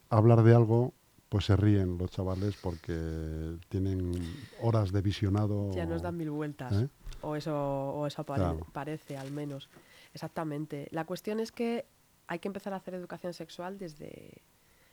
hablar 0.09 0.43
de 0.43 0.55
algo, 0.55 0.93
pues 1.29 1.45
se 1.45 1.55
ríen 1.55 1.97
los 1.97 2.11
chavales 2.11 2.55
porque 2.61 3.57
tienen 3.69 4.13
horas 4.61 4.91
de 4.91 5.01
visionado. 5.01 5.71
Ya 5.73 5.85
nos 5.85 6.01
dan 6.01 6.17
mil 6.17 6.31
vueltas. 6.31 6.73
¿eh? 6.73 6.89
O 7.21 7.35
eso, 7.35 7.53
o 7.55 8.07
eso 8.07 8.23
pare 8.23 8.41
claro. 8.41 8.67
parece, 8.71 9.17
al 9.17 9.31
menos. 9.31 9.69
Exactamente. 10.13 10.87
La 10.91 11.05
cuestión 11.05 11.39
es 11.39 11.51
que 11.51 11.85
hay 12.27 12.39
que 12.39 12.47
empezar 12.47 12.73
a 12.73 12.77
hacer 12.77 12.93
educación 12.93 13.33
sexual 13.33 13.77
desde, 13.77 14.41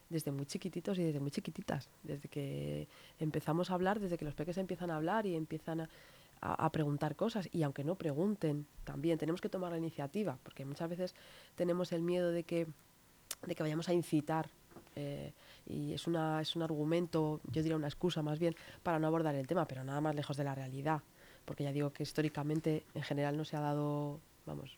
desde 0.08 0.30
muy 0.30 0.46
chiquititos 0.46 0.98
y 0.98 1.04
desde 1.04 1.20
muy 1.20 1.30
chiquititas, 1.30 1.88
desde 2.02 2.28
que 2.28 2.88
empezamos 3.18 3.70
a 3.70 3.74
hablar, 3.74 4.00
desde 4.00 4.16
que 4.16 4.24
los 4.24 4.34
peques 4.34 4.58
empiezan 4.58 4.90
a 4.90 4.96
hablar 4.96 5.26
y 5.26 5.34
empiezan 5.34 5.80
a, 5.80 5.88
a, 6.40 6.70
preguntar 6.70 7.16
cosas. 7.16 7.48
Y 7.52 7.62
aunque 7.62 7.84
no 7.84 7.96
pregunten 7.96 8.66
también 8.84 9.18
tenemos 9.18 9.40
que 9.40 9.48
tomar 9.48 9.72
la 9.72 9.78
iniciativa 9.78 10.38
porque 10.42 10.64
muchas 10.64 10.88
veces 10.88 11.14
tenemos 11.54 11.92
el 11.92 12.02
miedo 12.02 12.30
de 12.30 12.44
que, 12.44 12.66
de 13.46 13.54
que 13.54 13.62
vayamos 13.62 13.88
a 13.88 13.94
incitar 13.94 14.48
eh, 14.94 15.32
y 15.66 15.92
es, 15.92 16.06
una, 16.06 16.40
es 16.40 16.56
un 16.56 16.62
argumento, 16.62 17.40
yo 17.50 17.62
diría 17.62 17.76
una 17.76 17.88
excusa 17.88 18.22
más 18.22 18.38
bien 18.38 18.54
para 18.82 18.98
no 18.98 19.06
abordar 19.06 19.34
el 19.34 19.46
tema, 19.46 19.66
pero 19.66 19.84
nada 19.84 20.00
más 20.00 20.14
lejos 20.14 20.36
de 20.36 20.44
la 20.44 20.54
realidad 20.54 21.02
porque 21.46 21.64
ya 21.64 21.72
digo 21.72 21.92
que 21.92 22.02
históricamente 22.02 22.84
en 22.94 23.02
general 23.02 23.38
no 23.38 23.44
se 23.46 23.56
ha 23.56 23.60
dado, 23.60 24.20
vamos, 24.44 24.76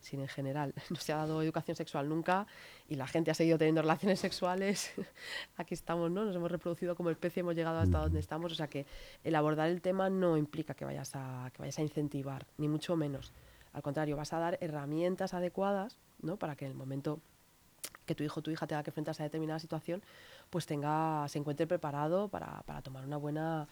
sin 0.00 0.20
en 0.20 0.28
general 0.28 0.74
no 0.90 0.96
se 0.96 1.12
ha 1.12 1.16
dado 1.16 1.42
educación 1.42 1.76
sexual 1.76 2.08
nunca 2.08 2.46
y 2.88 2.96
la 2.96 3.06
gente 3.06 3.30
ha 3.30 3.34
seguido 3.34 3.58
teniendo 3.58 3.82
relaciones 3.82 4.20
sexuales. 4.20 4.92
Aquí 5.56 5.74
estamos, 5.74 6.10
¿no? 6.10 6.24
Nos 6.24 6.34
hemos 6.34 6.50
reproducido 6.50 6.94
como 6.96 7.10
especie, 7.10 7.40
hemos 7.40 7.54
llegado 7.54 7.78
hasta 7.78 7.98
donde 7.98 8.20
estamos. 8.20 8.52
O 8.52 8.54
sea 8.54 8.68
que 8.68 8.86
el 9.24 9.34
abordar 9.34 9.68
el 9.68 9.80
tema 9.80 10.10
no 10.10 10.36
implica 10.36 10.74
que 10.74 10.84
vayas 10.84 11.12
a, 11.14 11.50
que 11.52 11.58
vayas 11.60 11.78
a 11.78 11.82
incentivar, 11.82 12.46
ni 12.58 12.68
mucho 12.68 12.96
menos. 12.96 13.32
Al 13.72 13.82
contrario, 13.82 14.16
vas 14.16 14.32
a 14.32 14.38
dar 14.38 14.58
herramientas 14.60 15.34
adecuadas, 15.34 15.98
¿no? 16.20 16.36
Para 16.36 16.56
que 16.56 16.64
en 16.64 16.72
el 16.72 16.76
momento 16.76 17.20
que 18.04 18.14
tu 18.14 18.24
hijo 18.24 18.40
o 18.40 18.42
tu 18.42 18.50
hija 18.50 18.66
tenga 18.66 18.82
que 18.82 18.90
enfrentarse 18.90 19.22
a 19.22 19.26
determinada 19.26 19.60
situación, 19.60 20.02
pues 20.50 20.66
tenga, 20.66 21.28
se 21.28 21.38
encuentre 21.38 21.66
preparado 21.66 22.28
para, 22.28 22.62
para 22.62 22.82
tomar 22.82 23.04
una 23.04 23.16
buena, 23.16 23.68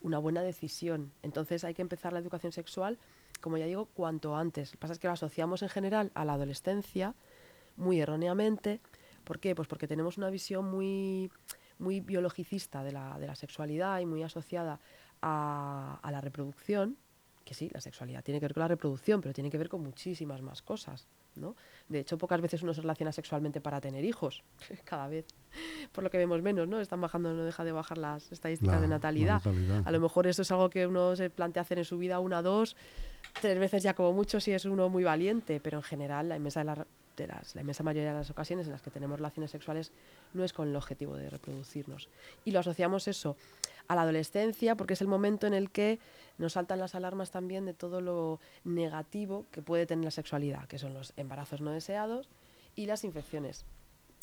una 0.00 0.18
buena 0.18 0.42
decisión. 0.42 1.12
Entonces 1.22 1.64
hay 1.64 1.74
que 1.74 1.82
empezar 1.82 2.12
la 2.12 2.18
educación 2.18 2.52
sexual, 2.52 2.98
como 3.40 3.56
ya 3.56 3.66
digo, 3.66 3.86
cuanto 3.94 4.36
antes. 4.36 4.70
Lo 4.70 4.72
que 4.72 4.78
pasa 4.78 4.92
es 4.94 4.98
que 4.98 5.06
lo 5.06 5.12
asociamos 5.12 5.62
en 5.62 5.68
general 5.68 6.10
a 6.14 6.24
la 6.24 6.34
adolescencia, 6.34 7.14
muy 7.76 8.00
erróneamente. 8.00 8.80
¿Por 9.24 9.38
qué? 9.38 9.54
Pues 9.54 9.68
porque 9.68 9.86
tenemos 9.86 10.18
una 10.18 10.30
visión 10.30 10.70
muy, 10.70 11.30
muy 11.78 12.00
biologicista 12.00 12.82
de 12.82 12.92
la, 12.92 13.18
de 13.18 13.26
la 13.26 13.34
sexualidad 13.34 14.00
y 14.00 14.06
muy 14.06 14.22
asociada 14.22 14.80
a, 15.22 15.98
a 16.02 16.10
la 16.10 16.20
reproducción, 16.20 16.96
que 17.48 17.54
sí, 17.54 17.70
la 17.72 17.80
sexualidad 17.80 18.22
tiene 18.22 18.38
que 18.40 18.44
ver 18.44 18.52
con 18.52 18.60
la 18.60 18.68
reproducción, 18.68 19.22
pero 19.22 19.32
tiene 19.32 19.48
que 19.50 19.56
ver 19.56 19.70
con 19.70 19.80
muchísimas 19.82 20.42
más 20.42 20.60
cosas. 20.60 21.08
¿no? 21.36 21.56
De 21.88 22.00
hecho, 22.00 22.18
pocas 22.18 22.40
veces 22.42 22.62
uno 22.62 22.74
se 22.74 22.82
relaciona 22.82 23.10
sexualmente 23.12 23.60
para 23.62 23.80
tener 23.80 24.04
hijos, 24.04 24.42
cada 24.84 25.08
vez, 25.08 25.24
por 25.92 26.04
lo 26.04 26.10
que 26.10 26.18
vemos 26.18 26.42
menos, 26.42 26.68
¿no? 26.68 26.78
Están 26.80 27.00
bajando, 27.00 27.32
no 27.32 27.44
deja 27.44 27.64
de 27.64 27.72
bajar 27.72 27.96
las 27.96 28.30
estadísticas 28.32 28.74
La- 28.76 28.80
de 28.82 28.88
natalidad. 28.88 29.34
natalidad. 29.36 29.82
A 29.86 29.90
lo 29.90 30.00
mejor 30.00 30.26
eso 30.26 30.42
es 30.42 30.50
algo 30.52 30.68
que 30.68 30.86
uno 30.86 31.16
se 31.16 31.30
plantea 31.30 31.62
hacer 31.62 31.78
en 31.78 31.84
su 31.86 31.96
vida 31.96 32.18
una, 32.20 32.42
dos, 32.42 32.76
tres 33.40 33.58
veces 33.58 33.82
ya 33.82 33.94
como 33.94 34.12
mucho 34.12 34.40
si 34.40 34.52
es 34.52 34.64
uno 34.66 34.88
muy 34.90 35.04
valiente, 35.04 35.58
pero 35.60 35.78
en 35.78 35.84
general 35.84 36.28
la 36.28 36.36
inmensa, 36.36 36.60
de 36.60 36.64
la- 36.66 36.86
la 37.26 37.60
inmensa 37.60 37.82
mayoría 37.82 38.12
de 38.12 38.18
las 38.18 38.30
ocasiones 38.30 38.66
en 38.66 38.72
las 38.72 38.82
que 38.82 38.90
tenemos 38.90 39.18
relaciones 39.18 39.50
sexuales 39.50 39.92
no 40.34 40.44
es 40.44 40.52
con 40.52 40.68
el 40.68 40.76
objetivo 40.76 41.16
de 41.16 41.30
reproducirnos. 41.30 42.08
Y 42.44 42.52
lo 42.52 42.60
asociamos 42.60 43.08
eso 43.08 43.36
a 43.88 43.94
la 43.94 44.02
adolescencia 44.02 44.76
porque 44.76 44.94
es 44.94 45.00
el 45.00 45.08
momento 45.08 45.46
en 45.46 45.54
el 45.54 45.70
que 45.70 45.98
nos 46.36 46.52
saltan 46.52 46.78
las 46.78 46.94
alarmas 46.94 47.30
también 47.30 47.64
de 47.64 47.74
todo 47.74 48.00
lo 48.00 48.38
negativo 48.64 49.46
que 49.50 49.62
puede 49.62 49.86
tener 49.86 50.04
la 50.04 50.10
sexualidad, 50.10 50.66
que 50.66 50.78
son 50.78 50.94
los 50.94 51.12
embarazos 51.16 51.60
no 51.60 51.70
deseados 51.70 52.28
y 52.76 52.86
las 52.86 53.04
infecciones. 53.04 53.64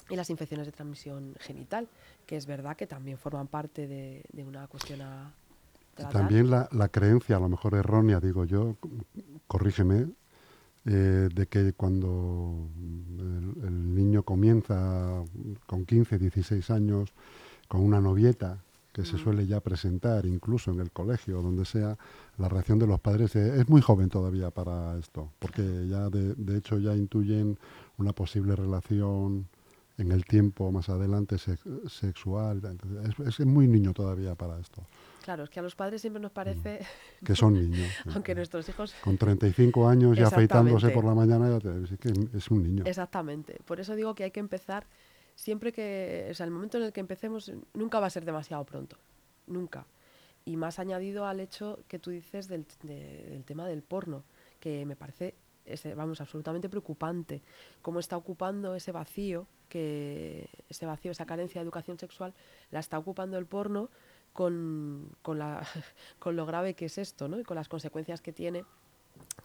Y 0.08 0.16
las 0.16 0.30
infecciones 0.30 0.68
de 0.68 0.72
transmisión 0.72 1.36
genital, 1.40 1.88
que 2.28 2.38
es 2.38 2.46
verdad 2.46 2.78
que 2.78 2.86
también 2.86 3.18
forman 3.18 3.48
parte 3.48 3.88
de, 3.88 4.24
una 4.46 4.68
cuestión 4.68 5.02
a 5.02 5.34
tratar. 5.96 6.14
También 6.14 6.52
la, 6.52 6.70
la 6.72 6.90
creencia, 6.90 7.38
a 7.38 7.40
lo 7.40 7.50
mejor 7.50 7.74
errónea, 7.74 8.20
digo 8.20 8.46
yo, 8.46 8.76
corrígeme, 9.48 10.10
eh, 10.86 11.30
de 11.34 11.48
que 11.48 11.74
cuando 11.74 12.68
el, 13.18 13.66
el 13.68 13.96
niño 13.96 14.24
comienza 14.24 15.24
con 15.66 15.86
15, 15.86 16.18
16 16.20 16.70
años 16.70 17.14
con 17.68 17.82
una 17.82 18.00
novieta, 18.00 18.62
que 18.94 19.04
se 19.04 19.16
Mm. 19.18 19.20
suele 19.20 19.46
ya 19.48 19.60
presentar 19.60 20.26
incluso 20.26 20.72
en 20.72 20.80
el 20.80 20.90
colegio 20.92 21.40
o 21.40 21.42
donde 21.42 21.66
sea, 21.66 21.98
la 22.38 22.48
reacción 22.48 22.80
de 22.80 22.88
los 22.88 23.00
padres 23.02 23.36
es 23.36 23.68
muy 23.68 23.82
joven 23.82 24.10
todavía 24.10 24.52
para 24.52 24.98
esto, 24.98 25.32
porque 25.40 25.88
ya 25.90 26.10
de, 26.10 26.34
de 26.36 26.58
hecho 26.58 26.78
ya 26.80 26.96
intuyen 26.96 27.58
una 27.98 28.14
posible 28.14 28.56
relación 28.56 29.48
en 29.98 30.12
el 30.12 30.24
tiempo 30.26 30.72
más 30.72 30.88
adelante 30.90 31.38
sex- 31.38 31.66
sexual. 31.88 32.62
Es, 33.26 33.40
es 33.40 33.46
muy 33.46 33.68
niño 33.68 33.92
todavía 33.94 34.36
para 34.36 34.60
esto, 34.60 34.82
Claro, 35.26 35.44
es 35.46 35.50
que 35.50 35.60
a 35.60 35.64
los 35.64 35.74
padres 35.76 36.02
siempre 36.02 36.22
nos 36.22 36.32
parece, 36.32 36.82
que 37.26 37.36
son 37.36 37.54
niños. 37.72 37.90
aunque 38.14 38.36
nuestros 38.36 38.70
hijos 38.70 38.94
Con 39.04 39.18
35 39.18 39.88
años 39.90 40.16
ya 40.16 40.28
afeitándose 40.28 40.92
por 40.92 41.04
la 41.04 41.16
mañana, 41.16 41.50
ya 41.50 41.60
te- 41.60 41.84
es, 41.84 42.00
que 42.00 42.14
es 42.38 42.52
un 42.52 42.62
niño. 42.62 42.84
Exactamente. 42.86 43.58
Por 43.66 43.80
eso 43.80 43.96
digo 43.96 44.14
que 44.14 44.26
hay 44.26 44.30
que 44.32 44.40
empezar 44.40 44.86
siempre 45.34 45.72
que, 45.74 46.28
o 46.30 46.34
sea, 46.36 46.46
el 46.46 46.52
momento 46.52 46.78
en 46.78 46.84
el 46.84 46.94
que 46.94 47.00
empecemos 47.00 47.52
nunca 47.74 48.00
va 48.00 48.06
a 48.06 48.10
ser 48.12 48.24
demasiado 48.24 48.64
pronto, 48.66 48.98
nunca. 49.48 49.88
Y 50.46 50.58
más 50.58 50.78
añadido 50.78 51.26
al 51.26 51.40
hecho 51.40 51.80
que 51.88 51.98
tú 51.98 52.12
dices 52.12 52.48
del, 52.48 52.68
de- 52.84 53.26
del 53.32 53.44
tema 53.46 53.68
del 53.68 53.82
porno, 53.82 54.24
que 54.60 54.86
me 54.86 54.96
parece, 54.96 55.34
ese, 55.66 55.96
vamos, 55.96 56.22
absolutamente 56.22 56.70
preocupante. 56.70 57.42
Cómo 57.82 58.00
está 58.00 58.16
ocupando 58.16 58.76
ese 58.76 58.92
vacío, 58.92 59.48
que 59.70 60.48
ese 60.70 60.86
vacío, 60.86 61.10
esa 61.12 61.26
carencia 61.26 61.60
de 61.60 61.64
educación 61.64 61.98
sexual, 61.98 62.36
la 62.70 62.80
está 62.80 63.00
ocupando 63.00 63.40
el 63.40 63.48
porno 63.48 63.90
con, 64.40 65.10
con, 65.22 65.40
la, 65.40 65.66
con 66.20 66.36
lo 66.36 66.46
grave 66.46 66.74
que 66.76 66.86
es 66.86 66.98
esto, 66.98 67.28
¿no? 67.30 67.40
Y 67.40 67.44
con 67.44 67.56
las 67.56 67.70
consecuencias 67.70 68.22
que 68.22 68.34
tiene 68.34 68.66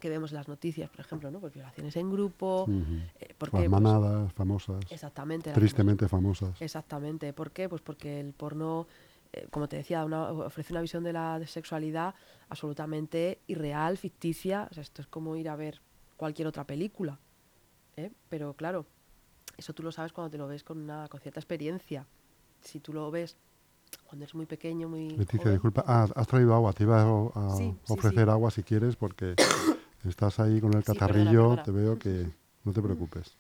que 0.00 0.08
vemos 0.10 0.32
en 0.32 0.36
las 0.38 0.48
noticias, 0.48 0.90
por 0.90 0.98
ejemplo, 1.00 1.30
¿no? 1.30 1.38
Pues 1.38 1.52
violaciones 1.54 1.94
en 1.96 2.10
grupo, 2.10 2.64
Ujú. 2.64 2.74
eh, 3.20 3.34
¿por 3.38 3.52
Las 3.54 3.62
qué? 3.62 3.70
Pues, 3.70 3.80
manadas 3.82 4.32
famosas, 4.32 4.80
exactamente. 4.90 5.52
tristemente 5.52 6.08
famosas. 6.08 6.48
famosas- 6.50 6.62
Exactamente. 6.62 7.32
¿Por 7.32 7.52
qué? 7.52 7.68
Pues 7.68 7.80
porque 7.80 8.18
el 8.18 8.32
porno, 8.32 8.88
eh, 9.32 9.46
como 9.52 9.68
te 9.68 9.76
decía, 9.76 10.04
una- 10.04 10.32
ofrece 10.32 10.72
una 10.72 10.80
visión 10.82 11.04
de 11.04 11.12
la 11.12 11.40
sexualidad 11.46 12.14
absolutamente 12.48 13.38
irreal, 13.46 13.96
ficticia. 13.96 14.66
O 14.70 14.74
sea, 14.74 14.82
esto 14.82 15.02
es 15.02 15.06
como 15.08 15.36
ir 15.36 15.48
a 15.48 15.54
ver 15.54 15.80
cualquier 16.16 16.48
otra 16.48 16.64
película. 16.66 17.20
¿eh? 17.96 18.10
Pero 18.28 18.54
claro, 18.54 18.86
eso 19.56 19.72
tú 19.72 19.84
lo 19.84 19.92
sabes 19.92 20.12
cuando 20.12 20.30
te 20.32 20.38
lo 20.38 20.48
ves 20.48 20.64
con, 20.64 20.78
una, 20.78 21.06
con 21.08 21.20
cierta 21.20 21.38
experiencia. 21.38 22.06
Si 22.60 22.80
tú 22.80 22.92
lo 22.92 23.08
ves 23.12 23.36
cuando 24.04 24.24
eres 24.24 24.34
muy 24.34 24.46
pequeño, 24.46 24.88
muy... 24.88 25.10
Leticia, 25.10 25.38
joven, 25.38 25.52
disculpa, 25.54 25.84
ah, 25.86 26.06
has 26.16 26.26
traído 26.26 26.54
agua, 26.54 26.72
te 26.72 26.82
iba 26.84 27.02
a, 27.02 27.06
a 27.52 27.56
Sí, 27.56 27.76
sí, 27.84 27.92
ofrecer 27.92 28.24
sí. 28.26 28.30
agua 28.30 28.50
si 28.50 28.62
quieres, 28.62 28.96
porque 28.96 29.34
estás 30.04 30.40
ahí 30.40 30.60
con 30.60 30.74
el 30.74 30.82
catarrillo, 30.84 31.42
perdona. 31.50 31.62
te 31.62 31.70
veo 31.70 31.98
que 31.98 32.26
no 32.64 32.72
te 32.72 32.82
preocupes. 32.82 33.36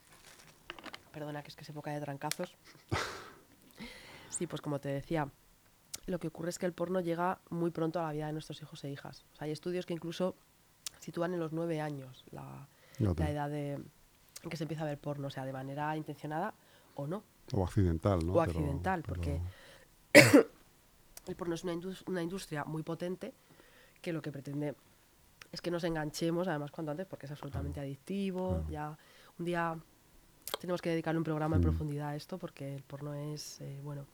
Perdona, 1.12 1.42
que 1.42 1.48
es 1.48 1.56
que 1.56 1.62
es 1.64 1.68
época 1.70 1.90
de 1.90 2.00
trancazos. 2.00 2.54
sí, 4.30 4.46
pues 4.46 4.60
como 4.60 4.78
te 4.80 4.88
decía, 4.88 5.28
lo 6.06 6.18
que 6.18 6.28
ocurre 6.28 6.50
es 6.50 6.58
que 6.58 6.66
el 6.66 6.72
porno 6.72 7.00
llega 7.00 7.40
muy 7.50 7.70
pronto 7.70 8.00
a 8.00 8.04
la 8.04 8.12
vida 8.12 8.26
de 8.26 8.32
nuestros 8.32 8.60
hijos 8.62 8.82
e 8.84 8.90
hijas. 8.90 9.24
O 9.32 9.36
sea, 9.36 9.46
hay 9.46 9.50
estudios 9.52 9.86
que 9.86 9.92
incluso 9.94 10.36
sitúan 11.00 11.34
en 11.34 11.40
los 11.40 11.52
nueve 11.52 11.80
años 11.80 12.24
la, 12.30 12.68
la 12.98 13.30
edad 13.30 13.50
de, 13.50 13.72
en 13.72 14.50
que 14.50 14.56
se 14.56 14.64
empieza 14.64 14.84
a 14.84 14.86
ver 14.86 14.98
porno, 14.98 15.28
o 15.28 15.30
sea, 15.30 15.44
de 15.44 15.52
manera 15.52 15.96
intencionada 15.96 16.54
o 16.94 17.06
no. 17.06 17.24
O 17.52 17.64
accidental, 17.64 18.24
¿no? 18.24 18.34
O 18.34 18.40
accidental, 18.40 19.02
pero- 19.02 19.14
porque 19.16 19.40
el 21.26 21.36
porno 21.36 21.54
es 21.54 21.64
una, 21.64 21.74
indus- 21.74 22.02
una 22.06 22.22
industria 22.22 22.64
muy 22.64 22.82
potente 22.82 23.32
que 24.02 24.12
lo 24.12 24.22
que 24.22 24.32
pretende 24.32 24.74
es 25.52 25.60
que 25.60 25.70
nos 25.70 25.84
enganchemos, 25.84 26.46
además 26.48 26.70
cuanto 26.70 26.90
antes, 26.92 27.06
porque 27.06 27.26
es 27.26 27.32
absolutamente 27.32 27.80
adictivo. 27.80 28.64
Ya 28.70 28.96
un 29.38 29.44
día 29.44 29.76
tenemos 30.60 30.80
que 30.80 30.90
dedicarle 30.90 31.18
un 31.18 31.24
programa 31.24 31.56
en 31.56 31.60
Mm. 31.60 31.64
profundidad 31.64 32.08
a 32.10 32.16
esto, 32.16 32.38
porque 32.38 32.74
el 32.76 32.82
porno 32.82 33.14
es, 33.14 33.60
eh, 33.60 33.80
bueno, 33.82 34.06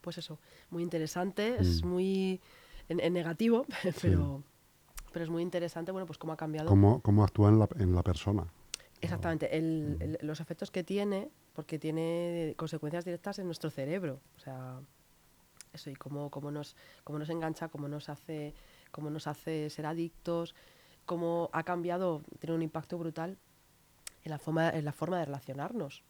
pues 0.00 0.18
eso, 0.18 0.38
muy 0.70 0.82
interesante, 0.82 1.56
es 1.60 1.82
Mm. 1.82 1.88
muy 1.88 2.40
en, 2.88 3.00
en 3.00 3.12
negativo, 3.12 3.66
pero, 4.02 4.42
pero 5.12 5.24
es 5.24 5.30
muy 5.30 5.42
interesante, 5.42 5.90
bueno, 5.92 6.06
pues 6.06 6.18
cómo 6.18 6.32
ha 6.32 6.36
cambiado 6.36 6.68
¿Cómo, 6.68 7.00
cómo 7.02 7.24
actúa 7.24 7.48
en 7.48 7.58
la, 7.58 7.68
en 7.78 7.94
la 7.94 8.02
persona? 8.02 8.46
Exactamente, 9.00 9.56
el- 9.58 9.96
el- 10.00 10.18
los 10.26 10.38
efectos 10.40 10.70
que 10.70 10.84
tiene, 10.84 11.28
porque 11.54 11.78
tiene 11.80 12.54
consecuencias 12.56 13.04
directas 13.04 13.38
en 13.40 13.46
nuestro 13.46 13.68
cerebro. 13.68 14.20
O 14.36 14.38
sea, 14.40 14.80
eso, 15.72 15.90
y 15.90 15.94
cómo, 15.94 16.30
cómo, 16.30 16.50
nos, 16.50 16.76
cómo 17.04 17.18
nos 17.18 17.28
engancha, 17.30 17.68
cómo 17.68 17.88
nos 17.88 18.08
hace, 18.08 18.54
cómo 18.90 19.10
nos 19.10 19.26
hace 19.26 19.70
ser 19.70 19.86
adictos, 19.86 20.54
cómo 21.06 21.50
ha 21.52 21.62
cambiado, 21.62 22.22
tiene 22.38 22.54
un 22.56 22.62
impacto 22.62 22.98
brutal 22.98 23.38
en 24.24 24.30
la 24.30 24.38
forma, 24.38 24.70
en 24.70 24.84
la 24.84 24.92
forma 24.92 25.18
de 25.18 25.24
relacionarnos. 25.26 26.02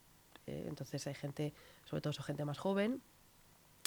Eh, 0.46 0.64
entonces 0.68 1.06
hay 1.06 1.14
gente, 1.14 1.54
sobre 1.84 2.00
todo 2.02 2.10
eso, 2.10 2.22
gente 2.22 2.44
más 2.44 2.58
joven, 2.58 3.00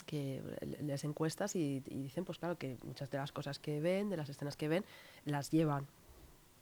que 0.05 0.41
le- 0.61 0.81
les 0.83 1.03
encuestas 1.03 1.55
y 1.55 1.79
dicen, 1.81 2.25
pues 2.25 2.37
claro, 2.37 2.57
que 2.57 2.77
muchas 2.83 3.09
de 3.09 3.17
las 3.17 3.31
cosas 3.31 3.59
que 3.59 3.79
ven, 3.81 4.09
de 4.09 4.17
las 4.17 4.29
escenas 4.29 4.55
que 4.55 4.67
ven, 4.67 4.85
las 5.25 5.51
llevan 5.51 5.87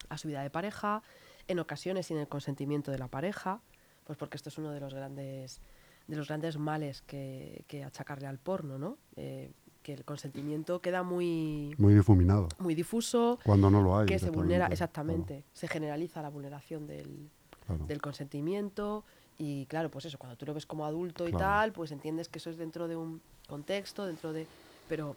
a 0.10 0.18
su 0.18 0.28
vida 0.28 0.42
de 0.42 0.50
pareja, 0.50 1.04
en 1.48 1.60
ocasiones 1.60 2.08
sin 2.08 2.18
el 2.18 2.28
consentimiento 2.28 2.92
de 2.92 3.00
la 3.00 3.08
pareja, 3.08 3.62
pues 4.06 4.18
porque 4.18 4.38
esto 4.38 4.50
es 4.50 4.58
uno 4.58 4.72
de 4.72 4.80
los 4.80 4.94
grandes, 4.94 5.62
de 6.08 6.16
los 6.16 6.28
grandes 6.28 6.58
males 6.58 7.02
que, 7.02 7.64
que 7.68 7.84
achacarle 7.84 8.28
al 8.28 8.40
porno, 8.40 8.78
¿no? 8.78 8.98
Eh, 9.16 9.52
que 9.82 9.94
el 9.94 10.06
consentimiento 10.06 10.82
queda 10.82 11.04
muy, 11.04 11.76
Muy 11.78 11.94
difuminado, 11.94 12.48
muy 12.60 12.74
difuso, 12.74 13.38
cuando 13.44 13.70
no 13.70 13.82
lo 13.82 13.98
hay. 13.98 14.06
que 14.06 14.18
se 14.18 14.30
vulnera, 14.30 14.66
Claro, 14.66 14.74
exactamente, 14.74 15.44
se 15.52 15.68
generaliza 15.68 16.22
la 16.22 16.30
vulneración 16.30 16.88
del, 16.88 17.30
claro. 17.66 17.86
del 17.86 18.02
consentimiento 18.02 19.04
y 19.38 19.66
claro, 19.66 19.90
pues 19.92 20.06
eso, 20.06 20.18
cuando 20.18 20.38
tú 20.38 20.46
lo 20.46 20.54
ves 20.54 20.66
como 20.66 20.86
adulto 20.86 21.28
y 21.28 21.34
tal, 21.34 21.74
pues 21.74 21.92
entiendes 21.92 22.30
que 22.30 22.40
eso 22.40 22.50
es 22.50 22.58
dentro 22.58 22.88
de 22.88 22.96
un 22.96 23.22
contexto, 23.48 24.06
dentro 24.06 24.32
de... 24.32 24.48
Pero 24.88 25.16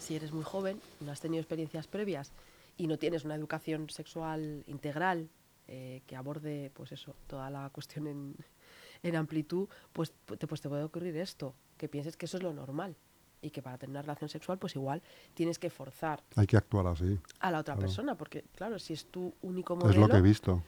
si 0.00 0.16
eres 0.16 0.32
muy 0.32 0.42
joven, 0.42 0.80
no 1.00 1.12
has 1.12 1.20
tenido 1.20 1.40
experiencias 1.40 1.86
previas 1.86 2.32
y 2.76 2.86
no 2.86 2.98
tienes 2.98 3.24
una 3.24 3.34
educación 3.34 3.88
sexual 3.90 4.64
integral 4.66 5.28
eh, 5.68 6.02
que 6.06 6.16
aborde, 6.16 6.70
pues 6.74 6.92
eso, 6.92 7.14
toda 7.26 7.50
la 7.50 7.68
cuestión 7.70 8.06
en, 8.06 8.36
en 9.08 9.16
amplitud, 9.16 9.68
pues 9.92 10.12
te, 10.38 10.46
pues 10.46 10.60
te 10.60 10.68
puede 10.68 10.82
ocurrir 10.84 11.16
esto, 11.16 11.54
que 11.76 11.88
pienses 11.88 12.16
que 12.16 12.26
eso 12.26 12.36
es 12.36 12.42
lo 12.42 12.52
normal 12.52 12.94
y 13.42 13.50
que 13.50 13.62
para 13.62 13.78
tener 13.78 13.90
una 13.92 14.02
relación 14.02 14.28
sexual, 14.28 14.58
pues 14.58 14.74
igual 14.76 15.02
tienes 15.34 15.58
que 15.58 15.70
forzar 15.70 16.22
Hay 16.36 16.46
que 16.46 16.56
actuar 16.56 16.86
así. 16.86 17.18
a 17.40 17.50
la 17.50 17.58
otra 17.60 17.74
Claro. 17.74 17.86
persona, 17.86 18.14
porque 18.16 18.44
claro, 18.54 18.78
si 18.78 18.92
es 18.94 19.06
tu 19.06 19.32
único 19.42 19.74
Es 19.74 19.80
modelo... 19.84 20.00
lo 20.02 20.08
que 20.08 20.16
he 20.16 20.22
visto. 20.22 20.62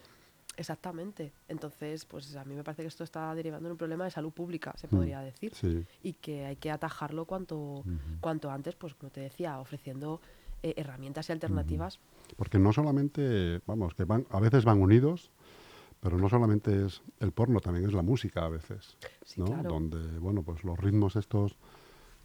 Exactamente. 0.57 1.33
Entonces, 1.47 2.05
pues 2.05 2.35
a 2.35 2.45
mí 2.45 2.55
me 2.57 2.65
parece 2.65 2.83
que 2.83 2.89
esto 2.89 3.05
está 3.05 3.33
derivando 3.35 3.69
en 3.69 3.73
un 3.73 3.79
problema 3.79 4.05
de 4.05 4.11
salud 4.11 4.33
pública, 4.33 4.75
se 4.77 4.89
podría 4.89 5.21
decir, 5.21 5.53
Mm, 5.53 5.57
Sí. 5.57 5.87
y 6.03 6.13
que 6.15 6.47
hay 6.47 6.57
que 6.57 6.71
atajarlo 6.71 7.27
cuanto, 7.27 7.85
cuanto 8.21 8.51
antes, 8.51 8.75
pues 8.75 8.95
como 8.95 9.11
te 9.11 9.21
decía, 9.21 9.59
ofreciendo 9.61 10.21
eh, 10.65 10.75
herramientas 10.77 11.29
y 11.29 11.33
alternativas. 11.33 12.01
Porque 12.37 12.59
no 12.59 12.73
solamente, 12.73 13.61
vamos, 13.67 13.95
que 13.95 14.05
van, 14.05 14.27
a 14.31 14.41
veces 14.41 14.65
van 14.65 14.81
unidos, 14.83 15.31
Pero 16.01 16.17
no 16.19 16.29
solamente 16.29 16.87
es 16.87 17.03
el 17.21 17.33
porno, 17.33 17.61
también 17.61 17.87
es 17.87 17.93
la 17.93 18.03
música 18.03 18.45
a 18.45 18.49
veces, 18.49 18.97
Sí, 19.25 19.41
¿no? 19.41 19.47
claro. 19.47 19.71
Donde, 19.71 20.19
bueno, 20.21 20.43
pues 20.43 20.63
los 20.65 20.79
ritmos 20.79 21.17
estos 21.17 21.57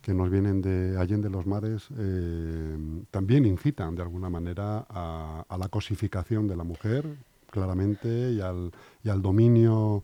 que 0.01 0.13
nos 0.13 0.30
vienen 0.30 0.62
de 0.62 0.98
Allende 1.00 1.30
los 1.30 1.46
mares 1.46 1.88
eh, 1.98 2.77
también 3.10 3.46
incitan 3.46 3.96
de 3.96 4.01
alguna 4.03 4.30
manera 4.30 4.86
a, 4.89 5.46
a 5.48 5.58
la 5.58 5.70
cosificación 5.70 6.48
de 6.48 6.56
la 6.58 6.63
mujer, 6.63 7.15
claramente, 7.50 8.32
y 8.32 8.42
al, 8.42 8.72
y 9.03 9.10
al 9.10 9.22
dominio 9.22 10.03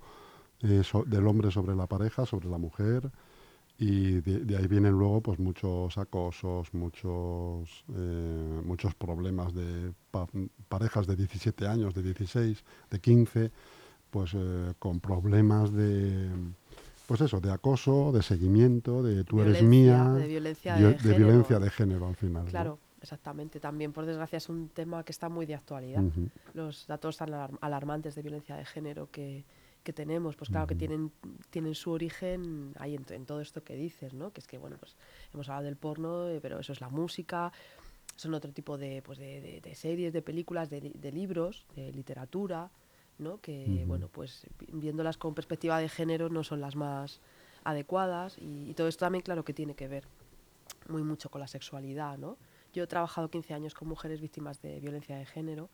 eh, 0.62 0.82
so- 0.84 1.04
del 1.04 1.28
hombre 1.28 1.52
sobre 1.52 1.76
la 1.76 1.86
pareja, 1.88 2.26
sobre 2.26 2.48
la 2.50 2.58
mujer. 2.58 3.12
Y 3.82 4.20
de, 4.20 4.40
de 4.44 4.58
ahí 4.58 4.68
vienen 4.68 4.92
luego 4.92 5.22
pues 5.22 5.40
muchos 5.40 5.98
acosos, 5.98 6.74
muchos, 6.74 7.86
eh, 7.96 8.62
muchos 8.66 8.94
problemas 8.94 9.54
de 9.54 9.94
pa- 10.12 10.28
parejas 10.68 11.08
de 11.08 11.16
17 11.16 11.66
años, 11.66 11.94
de 11.96 12.04
16, 12.04 12.64
de 12.92 13.00
15, 13.00 13.52
pues 14.10 14.32
eh, 14.36 14.74
con 14.80 15.00
problemas 15.00 15.72
de, 15.72 16.30
pues 17.08 17.22
eso, 17.22 17.40
de 17.40 17.52
acoso, 17.54 18.12
de 18.12 18.22
seguimiento, 18.22 19.02
de 19.02 19.24
tú 19.24 19.40
eres 19.42 19.64
mía, 19.64 20.04
de 20.12 20.28
violencia 20.28 20.76
vio- 20.76 20.90
de 20.90 20.98
género. 21.00 21.18
violencia 21.18 21.60
de 21.60 21.70
género 21.70 22.08
al 22.08 22.16
final. 22.18 22.44
¿no? 22.44 22.50
Claro, 22.52 22.80
exactamente. 23.02 23.62
También, 23.62 23.94
por 23.94 24.06
desgracia, 24.06 24.36
es 24.38 24.50
un 24.50 24.68
tema 24.70 25.06
que 25.06 25.14
está 25.14 25.30
muy 25.30 25.46
de 25.46 25.56
actualidad. 25.56 26.04
Los 26.54 26.86
datos 26.86 27.16
tan 27.16 27.30
alar- 27.30 27.58
alarmantes 27.62 28.14
de 28.16 28.24
violencia 28.24 28.58
de 28.58 28.66
género 28.66 29.10
que, 29.10 29.46
que 29.84 29.94
tenemos, 29.94 30.36
pues 30.36 30.50
claro 30.50 30.68
que 30.68 30.76
tienen, 30.76 31.12
tienen 31.50 31.74
su 31.76 31.92
origen 31.92 32.74
ahí 32.80 32.96
en, 32.96 33.06
en 33.10 33.26
todo 33.26 33.42
esto 33.42 33.64
que 33.64 33.76
dices, 33.76 34.14
¿no? 34.14 34.32
Que 34.32 34.42
es 34.42 34.48
que, 34.48 34.58
bueno, 34.58 34.78
pues 34.78 34.96
hemos 35.34 35.48
hablado 35.50 35.66
del 35.66 35.78
porno, 35.78 36.28
eh, 36.30 36.40
pero 36.42 36.60
eso 36.60 36.74
es 36.74 36.82
la 36.82 36.90
música, 36.90 37.52
son 38.16 38.34
otro 38.34 38.52
tipo 38.52 38.78
de, 38.78 39.02
pues 39.02 39.18
de, 39.18 39.42
de- 39.42 39.62
de 39.62 39.76
series, 39.76 40.12
de 40.14 40.22
películas, 40.22 40.70
de, 40.70 40.82
de 40.94 41.12
libros, 41.12 41.66
de 41.76 41.92
literatura, 41.94 42.70
¿no? 43.18 43.40
Que, 43.42 43.66
bueno, 43.88 44.10
pues 44.10 44.46
vi- 44.60 44.68
viéndolas 44.74 45.18
con 45.18 45.34
perspectiva 45.34 45.80
de 45.80 45.90
género 45.90 46.30
no 46.30 46.44
son 46.44 46.60
las 46.62 46.76
más 46.76 47.20
adecuadas 47.64 48.38
y, 48.38 48.70
y 48.70 48.74
todo 48.74 48.88
esto 48.88 49.06
también, 49.06 49.22
claro, 49.24 49.44
que 49.44 49.54
tiene 49.54 49.76
que 49.76 49.88
ver 49.88 50.06
muy 50.90 51.04
mucho 51.04 51.30
con 51.30 51.40
la 51.42 51.48
sexualidad, 51.48 52.18
¿no? 52.18 52.38
Yo 52.74 52.84
he 52.84 52.88
trabajado 52.88 53.30
15 53.30 53.54
años 53.54 53.74
con 53.74 53.88
mujeres 53.88 54.22
víctimas 54.22 54.62
de 54.62 54.80
violencia 54.80 55.18
de 55.18 55.26
género 55.26 55.70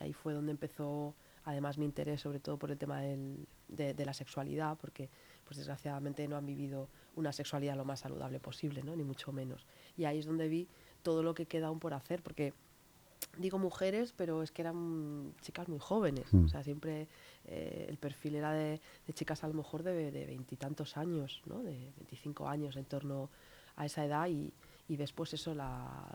y 0.00 0.04
ahí 0.04 0.12
fue 0.12 0.32
donde 0.34 0.52
empezó 0.52 1.14
además 1.44 1.78
mi 1.78 1.84
interés 1.84 2.20
sobre 2.20 2.40
todo 2.40 2.56
por 2.58 2.70
el 2.70 2.78
tema 2.78 3.00
del- 3.00 3.46
de, 3.68 3.94
de 3.94 4.04
la 4.04 4.12
sexualidad 4.14 4.76
porque 4.80 5.08
pues 5.44 5.56
desgraciadamente 5.56 6.26
no 6.28 6.36
han 6.36 6.46
vivido 6.46 6.88
una 7.16 7.32
sexualidad 7.32 7.76
lo 7.76 7.84
más 7.84 8.00
saludable 8.00 8.38
posible, 8.40 8.82
¿no? 8.82 8.94
Ni 8.96 9.02
mucho 9.04 9.32
menos. 9.32 9.66
Y 9.96 10.04
ahí 10.04 10.18
es 10.18 10.26
donde 10.26 10.48
vi 10.48 10.68
todo 11.02 11.22
lo 11.22 11.34
que 11.34 11.46
queda 11.46 11.66
aún 11.68 11.80
por 11.80 11.94
hacer 11.94 12.22
porque 12.22 12.54
digo 13.38 13.58
mujeres, 13.58 14.12
pero 14.16 14.42
es 14.42 14.50
que 14.52 14.62
eran 14.62 15.32
chicas 15.42 15.68
muy 15.68 15.78
jóvenes. 15.78 16.32
Mm. 16.32 16.44
O 16.44 16.48
sea, 16.48 16.62
siempre 16.62 17.08
eh, 17.46 17.86
el 17.88 17.96
perfil 17.98 18.36
era 18.36 18.52
de, 18.52 18.80
de 19.06 19.12
chicas 19.12 19.42
a 19.44 19.48
lo 19.48 19.54
mejor 19.54 19.82
de 19.82 20.10
de 20.10 20.26
veintitantos 20.26 20.96
años, 20.96 21.42
¿no? 21.46 21.62
De 21.62 21.92
25 21.96 22.48
años 22.48 22.76
en 22.76 22.84
torno 22.84 23.30
a 23.76 23.86
esa 23.86 24.04
edad 24.04 24.28
y, 24.28 24.52
y 24.88 24.96
después 24.96 25.32
eso, 25.34 25.54
la, 25.54 26.06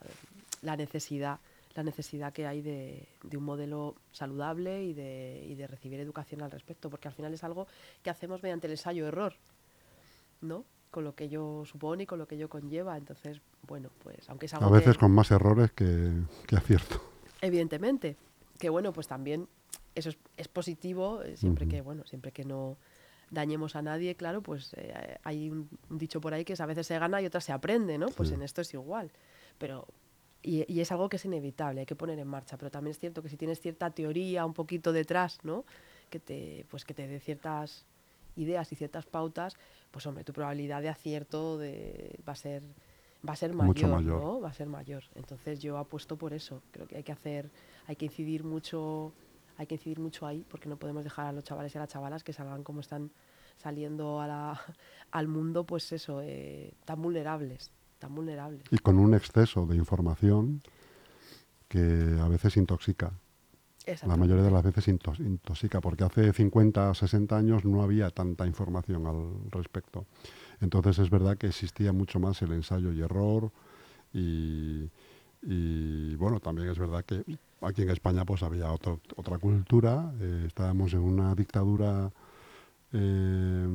la 0.62 0.78
necesidad 0.78 1.40
la 1.78 1.84
necesidad 1.84 2.34
que 2.34 2.48
hay 2.48 2.62
de, 2.64 3.08
de 3.24 3.38
un 3.38 3.44
modelo 3.44 3.96
saludable 4.12 4.84
y 4.84 4.94
de, 4.94 5.46
y 5.48 5.54
de 5.54 5.68
recibir 5.68 6.00
educación 6.00 6.42
al 6.42 6.50
respecto, 6.50 6.90
porque 6.90 7.08
al 7.08 7.14
final 7.14 7.32
es 7.36 7.44
algo 7.44 7.68
que 8.02 8.10
hacemos 8.10 8.42
mediante 8.42 8.66
el 8.66 8.72
ensayo-error, 8.72 9.36
¿no? 10.42 10.66
Con 10.90 11.04
lo 11.04 11.14
que 11.14 11.26
ello 11.26 11.64
supone 11.66 12.04
y 12.04 12.06
con 12.08 12.18
lo 12.18 12.28
que 12.28 12.34
ello 12.34 12.50
conlleva. 12.50 12.98
Entonces, 12.98 13.42
bueno, 13.68 13.92
pues 14.04 14.28
aunque 14.28 14.48
es 14.48 14.54
algo 14.56 14.66
A 14.66 14.72
veces 14.72 14.96
que- 14.96 15.00
con 15.02 15.12
más 15.12 15.30
errores 15.30 15.72
que, 15.72 16.14
que 16.48 16.56
acierto. 16.56 17.00
Evidentemente, 17.42 18.18
que 18.58 18.70
bueno, 18.70 18.92
pues 18.92 19.08
también 19.08 19.48
eso 19.94 20.10
es, 20.10 20.18
es 20.36 20.48
positivo, 20.48 21.22
eh, 21.22 21.38
siempre 21.38 21.68
que, 21.68 21.82
bueno, 21.82 22.06
siempre 22.06 22.32
que 22.32 22.44
no 22.44 22.78
dañemos 23.30 23.76
a 23.76 23.84
nadie, 23.84 24.16
claro, 24.16 24.42
pues 24.42 24.74
eh, 24.78 25.20
hay 25.24 25.52
un, 25.52 25.70
un 25.92 25.98
dicho 26.00 26.20
por 26.22 26.34
ahí 26.34 26.44
que 26.44 26.54
es 26.54 26.62
a 26.62 26.66
veces 26.66 26.88
se 26.88 26.98
gana 26.98 27.22
y 27.22 27.28
otras 27.28 27.44
se 27.44 27.52
aprende, 27.52 28.00
¿no? 28.00 28.08
Pues 28.08 28.30
Sí. 28.30 28.36
en 28.36 28.42
esto 28.42 28.62
es 28.62 28.74
igual. 28.74 29.12
Pero, 29.60 29.86
y, 30.44 30.72
y 30.72 30.82
es 30.82 30.92
algo 30.92 31.10
que 31.10 31.18
es 31.18 31.26
inevitable, 31.26 31.82
hay 31.82 31.86
que 31.86 31.96
poner 31.96 32.18
en 32.20 32.28
marcha, 32.28 32.58
pero 32.58 32.72
también 32.72 32.92
es 32.92 33.00
cierto 33.00 33.22
que 33.22 33.30
si 33.30 33.38
tienes 33.38 33.60
cierta 33.60 33.90
teoría 33.92 34.46
un 34.46 34.54
poquito 34.54 34.94
detrás, 34.94 35.40
¿no? 35.44 35.66
Que 36.10 36.20
te, 36.20 36.66
pues 36.70 36.86
que 36.86 36.94
te 36.94 37.08
dé 37.08 37.20
ciertas 37.20 37.86
ideas 38.36 38.72
y 38.72 38.76
ciertas 38.76 39.06
pautas, 39.06 39.56
pues 39.92 40.06
hombre, 40.06 40.24
tu 40.24 40.32
probabilidad 40.34 40.82
de 40.82 40.90
acierto 40.90 41.58
de, 41.58 42.20
va 42.28 42.34
a 42.34 42.36
ser 42.36 42.62
va 43.28 43.34
a 43.34 43.36
ser 43.36 43.52
mayor, 43.54 43.68
Mucho 43.68 43.88
mayor. 43.88 44.22
¿no? 44.22 44.40
Va 44.42 44.50
a 44.50 44.54
ser 44.54 44.68
mayor. 44.68 45.04
Entonces 45.16 45.60
yo 45.60 45.78
apuesto 45.80 46.18
por 46.18 46.34
eso. 46.34 46.62
Creo 46.72 46.88
que 46.88 46.98
hay 46.98 47.04
que 47.04 47.12
hacer, 47.12 47.50
hay 47.88 47.96
que 47.96 48.06
incidir 48.06 48.44
mucho, 48.44 49.12
hay 49.58 49.66
que 49.66 49.74
incidir 49.76 50.00
mucho 50.00 50.28
ahí, 50.28 50.46
porque 50.48 50.70
no 50.70 50.78
podemos 50.78 51.04
dejar 51.04 51.26
a 51.26 51.32
los 51.32 51.44
chavales 51.44 51.74
y 51.74 51.78
a 51.80 51.82
las 51.82 51.90
chavalas 51.90 52.24
que 52.24 52.32
salgan 52.32 52.64
como 52.64 52.80
están 52.82 53.10
saliendo 53.58 54.22
a 54.22 54.28
la- 54.28 54.62
al 55.12 55.28
mundo, 55.28 55.66
pues 55.66 55.92
eso, 55.92 56.22
eh, 56.22 56.74
tan 56.86 57.02
vulnerables, 57.02 57.72
tan 58.00 58.14
vulnerables. 58.16 58.62
Y 58.72 58.78
con 58.78 59.00
un 59.00 59.14
exceso 59.14 59.66
de 59.66 59.76
información 59.76 60.62
que 61.68 62.18
a 62.22 62.28
veces 62.28 62.58
intoxica. 62.58 63.12
La 64.06 64.18
mayoría 64.18 64.44
de 64.44 64.52
las 64.52 64.64
veces 64.64 64.88
intos- 64.90 65.20
intoxica, 65.20 65.80
porque 65.80 66.04
hace 66.04 66.34
50, 66.34 66.94
60 66.94 67.38
años 67.38 67.64
no 67.64 67.82
había 67.84 68.10
tanta 68.10 68.46
información 68.46 69.06
al 69.08 69.50
respecto. 69.52 70.06
Entonces 70.60 71.00
es 71.00 71.10
verdad 71.10 71.38
que 71.38 71.48
existía 71.48 71.94
mucho 71.94 72.20
más 72.20 72.42
el 72.42 72.52
ensayo 72.52 72.92
y 72.92 73.02
error 73.02 73.52
y, 74.14 74.90
y, 75.42 76.16
bueno, 76.16 76.40
también 76.42 76.68
es 76.70 76.78
verdad 76.80 77.06
que 77.06 77.24
aquí 77.62 77.84
en 77.84 77.90
España 77.90 78.26
pues 78.26 78.44
había 78.44 78.72
otro- 78.72 79.00
otra 79.16 79.38
cultura, 79.38 80.12
eh, 80.20 80.44
estábamos 80.48 80.94
en 80.94 81.00
una 81.00 81.34
dictadura 81.36 82.12
eh, 82.94 83.68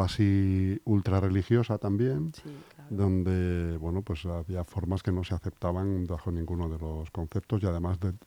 cuasi 0.00 0.80
ultra 0.84 1.18
religiosa 1.18 1.76
también, 1.78 2.32
Sí, 2.32 2.42
claro. 2.76 2.94
donde 2.96 3.76
bueno 3.78 4.02
pues 4.02 4.24
había 4.24 4.62
formas 4.62 5.02
que 5.02 5.10
no 5.10 5.24
se 5.24 5.34
aceptaban 5.34 6.06
bajo 6.06 6.30
ninguno 6.30 6.68
de 6.68 6.78
los 6.78 7.10
conceptos 7.10 7.60
y 7.64 7.66
además 7.66 7.98
de, 7.98 8.12
de- 8.12 8.18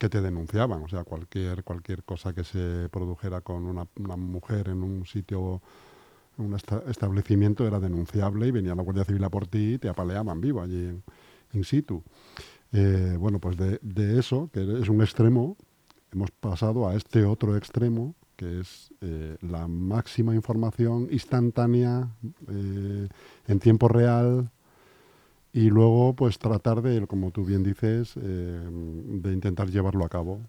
que 0.00 0.08
te 0.08 0.20
denunciaban 0.20 0.82
o 0.82 0.88
sea 0.88 1.04
cualquier 1.04 1.62
cualquier 1.62 2.02
cosa 2.02 2.32
que 2.34 2.42
se 2.42 2.88
produjera 2.90 3.40
con 3.40 3.66
una, 3.66 3.86
una 4.00 4.16
mujer 4.16 4.68
en 4.68 4.82
un 4.82 5.06
sitio 5.06 5.62
en 6.38 6.46
un 6.46 6.54
esta- 6.56 6.82
establecimiento 6.88 7.64
era 7.68 7.78
denunciable 7.78 8.48
y 8.48 8.50
venía 8.50 8.74
la 8.74 8.82
Guardia 8.82 9.04
Civil 9.04 9.22
a 9.22 9.30
por 9.30 9.46
ti 9.46 9.74
y 9.74 9.78
te 9.78 9.88
apaleaban 9.88 10.40
vivo 10.40 10.60
allí 10.60 10.86
en, 10.88 11.04
in 11.52 11.62
situ 11.62 12.02
Eh, 12.72 13.16
bueno 13.16 13.38
pues 13.38 13.56
de, 13.56 13.78
de 13.80 14.18
eso 14.18 14.50
que 14.52 14.60
es 14.82 14.88
un 14.88 15.00
extremo 15.00 15.56
hemos 16.12 16.32
pasado 16.32 16.88
a 16.88 16.96
este 16.96 17.24
otro 17.24 17.56
extremo 17.56 18.16
que 18.36 18.60
es 18.60 18.92
eh, 19.00 19.36
la 19.42 19.66
máxima 19.68 20.34
información 20.34 21.08
instantánea 21.10 22.08
eh, 22.48 23.08
en 23.48 23.58
tiempo 23.60 23.88
real 23.88 24.50
y 25.52 25.70
luego 25.70 26.14
pues 26.14 26.38
tratar 26.38 26.82
de, 26.82 27.06
como 27.06 27.30
tú 27.30 27.44
bien 27.44 27.62
dices, 27.62 28.14
eh, 28.16 28.68
de 28.70 29.32
intentar 29.32 29.68
llevarlo 29.70 30.04
a 30.04 30.08
cabo 30.08 30.40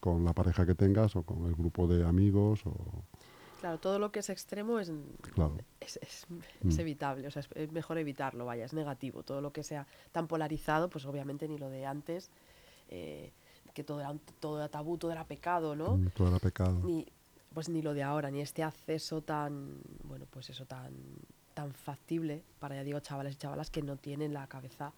con 0.00 0.24
la 0.24 0.32
pareja 0.32 0.66
que 0.66 0.74
tengas 0.74 1.14
o 1.14 1.22
con 1.22 1.46
el 1.46 1.54
grupo 1.54 1.86
de 1.86 2.04
amigos 2.04 2.66
o 2.66 2.74
Claro, 3.60 3.78
todo 3.78 4.00
lo 4.00 4.10
que 4.10 4.18
es 4.18 4.28
extremo 4.28 4.80
es, 4.80 4.90
claro. 5.34 5.56
es, 5.80 5.96
es- 6.02 6.26
es 6.68 6.78
Mm. 6.78 6.80
evitable, 6.80 7.28
o 7.28 7.30
sea, 7.30 7.40
es, 7.40 7.48
es 7.54 7.70
mejor 7.70 7.98
evitarlo, 7.98 8.44
vaya, 8.44 8.64
es 8.64 8.72
negativo. 8.72 9.22
Todo 9.22 9.40
lo 9.40 9.52
que 9.52 9.62
sea 9.62 9.86
tan 10.10 10.26
polarizado, 10.26 10.90
pues 10.90 11.04
obviamente 11.06 11.46
ni 11.46 11.58
lo 11.58 11.70
de 11.70 11.86
antes, 11.86 12.30
eh, 12.88 13.30
que 13.72 13.84
todo 13.84 14.00
era, 14.00 14.14
todo 14.40 14.58
era 14.58 14.68
tabú, 14.68 14.98
todo 14.98 15.10
era 15.12 15.24
pecado, 15.26 15.74
¿no? 15.76 15.96
Mm, 15.96 16.08
Todo 16.10 16.28
era 16.28 16.38
pecado. 16.38 16.80
Ni, 16.82 17.06
pues 17.54 17.68
ni 17.68 17.82
lo 17.82 17.94
de 17.94 18.02
ahora, 18.02 18.30
ni 18.30 18.40
este 18.40 18.62
acceso 18.62 19.22
tan, 19.22 19.78
bueno, 20.04 20.26
pues 20.30 20.50
eso, 20.50 20.64
tan, 20.66 20.92
tan 21.54 21.72
factible 21.74 22.42
para, 22.58 22.74
ya 22.76 22.84
digo, 22.84 23.00
chavales 23.00 23.34
y 23.34 23.36
chavalas 23.38 23.70
que 23.70 23.82
no 23.82 23.96
tienen 23.96 24.32
la 24.32 24.46
cabeza 24.46 24.92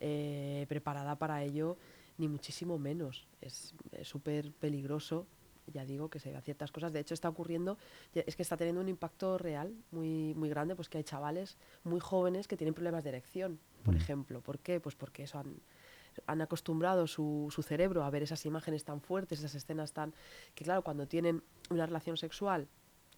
eh, 0.00 0.66
preparada 0.68 1.16
para 1.16 1.42
ello, 1.42 1.76
ni 2.18 2.28
muchísimo 2.28 2.78
menos. 2.78 3.26
Es 3.40 3.74
súper 4.02 4.50
peligroso, 4.52 5.26
ya 5.72 5.84
digo, 5.84 6.08
que 6.08 6.18
se 6.18 6.30
vean 6.30 6.42
ciertas 6.42 6.72
cosas. 6.72 6.92
De 6.92 6.98
hecho, 7.00 7.14
está 7.14 7.28
ocurriendo, 7.28 7.78
es 8.14 8.34
que 8.34 8.42
está 8.42 8.56
teniendo 8.56 8.80
un 8.80 8.88
impacto 8.88 9.38
real 9.38 9.72
muy, 9.92 10.34
muy 10.34 10.48
grande, 10.48 10.74
pues 10.74 10.88
que 10.88 10.98
hay 10.98 11.04
chavales 11.04 11.56
muy 11.84 12.00
jóvenes 12.00 12.48
que 12.48 12.56
tienen 12.56 12.74
problemas 12.74 13.04
de 13.04 13.10
erección, 13.10 13.60
por 13.84 13.94
Mm. 13.94 13.98
ejemplo. 13.98 14.40
¿Por 14.40 14.58
qué? 14.58 14.80
Pues 14.80 14.96
porque 14.96 15.22
eso 15.24 15.38
han, 15.38 15.54
han 16.26 16.40
acostumbrado 16.40 17.06
su, 17.06 17.48
su 17.50 17.62
cerebro 17.62 18.04
a 18.04 18.10
ver 18.10 18.22
esas 18.22 18.44
imágenes 18.46 18.84
tan 18.84 19.00
fuertes, 19.00 19.38
esas 19.40 19.54
escenas 19.54 19.92
tan... 19.92 20.12
que 20.54 20.64
claro, 20.64 20.82
cuando 20.82 21.06
tienen 21.06 21.42
una 21.70 21.86
relación 21.86 22.16
sexual, 22.16 22.68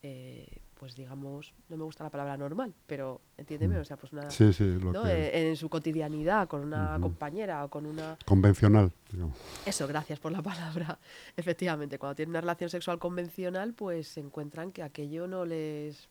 eh, 0.02 0.60
pues 0.74 0.96
digamos, 0.96 1.54
no 1.68 1.76
me 1.76 1.84
gusta 1.84 2.02
la 2.02 2.10
palabra 2.10 2.36
normal, 2.36 2.74
pero 2.88 3.20
entiéndeme, 3.36 3.76
Mm. 3.76 3.80
o 3.82 3.84
sea, 3.84 3.96
pues 3.96 4.12
una... 4.12 4.28
Sí, 4.32 4.52
sí, 4.52 4.64
lo 4.64 4.92
¿no? 4.92 5.06
Eh, 5.06 5.50
en 5.50 5.56
su 5.56 5.68
cotidianidad, 5.68 6.48
con 6.48 6.60
una 6.62 6.98
compañera 7.00 7.64
o 7.64 7.68
con 7.68 7.86
una... 7.86 8.18
convencional. 8.24 8.90
digamos. 9.12 9.36
Eso, 9.64 9.86
gracias 9.86 10.18
por 10.18 10.32
la 10.32 10.42
palabra. 10.42 10.98
Efectivamente, 11.36 11.98
cuando 12.00 12.16
tienen 12.16 12.30
una 12.30 12.40
relación 12.40 12.68
sexual 12.68 12.98
convencional, 12.98 13.74
pues 13.74 14.08
se 14.08 14.18
encuentran 14.20 14.72
que 14.72 14.82
aquello 14.82 15.28
no 15.28 15.44
les, 15.44 16.08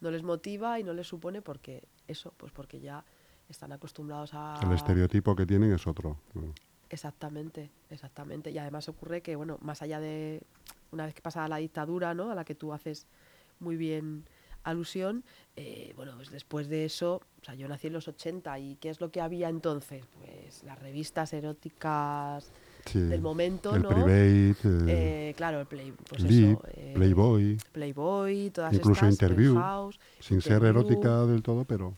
no 0.00 0.10
les 0.10 0.24
motiva 0.24 0.80
y 0.80 0.82
no 0.82 0.92
les 0.92 1.06
supone 1.06 1.40
porque 1.40 1.84
eso, 2.08 2.34
pues 2.36 2.50
porque 2.50 2.80
ya 2.80 3.04
están 3.48 3.72
acostumbrados 3.72 4.30
a... 4.34 4.58
El 4.62 4.72
estereotipo 4.72 5.34
que 5.36 5.46
tienen 5.46 5.72
es 5.72 5.86
otro. 5.86 6.18
Exactamente, 6.90 7.70
exactamente. 7.90 8.50
Y 8.50 8.58
además 8.58 8.88
ocurre 8.88 9.20
que, 9.20 9.36
bueno, 9.36 9.58
más 9.60 9.82
allá 9.82 10.00
de 10.00 10.42
una 10.92 11.06
vez 11.06 11.14
que 11.14 11.22
pasada 11.22 11.48
la 11.48 11.56
dictadura, 11.56 12.14
¿no? 12.14 12.30
A 12.30 12.34
la 12.34 12.44
que 12.44 12.54
tú 12.54 12.72
haces 12.72 13.06
muy 13.60 13.76
bien 13.76 14.24
alusión, 14.62 15.24
eh, 15.56 15.92
bueno, 15.96 16.12
pues 16.16 16.30
después 16.30 16.68
de 16.68 16.86
eso, 16.86 17.20
o 17.40 17.44
sea, 17.44 17.54
yo 17.54 17.68
nací 17.68 17.88
en 17.88 17.92
los 17.92 18.08
80 18.08 18.58
y 18.58 18.76
¿qué 18.76 18.88
es 18.88 19.00
lo 19.00 19.10
que 19.10 19.20
había 19.20 19.48
entonces? 19.48 20.04
Pues 20.18 20.64
las 20.64 20.78
revistas 20.78 21.32
eróticas 21.34 22.50
del 22.92 23.20
momento, 23.20 23.74
el 23.76 23.82
¿no? 23.82 23.90
Private, 23.90 24.56
eh, 24.88 25.34
claro, 25.36 25.60
el 25.60 25.66
play, 25.66 25.92
pues 26.08 26.24
eso, 26.24 26.62
eh, 26.68 26.92
Playboy, 26.94 27.58
Playboy, 27.72 28.50
todas 28.50 28.72
incluso 28.72 29.06
estas, 29.06 29.12
Interview, 29.12 29.54
House, 29.54 30.00
sin 30.20 30.40
ser 30.40 30.64
erótica 30.64 31.26
del 31.26 31.42
todo, 31.42 31.64
pero 31.64 31.94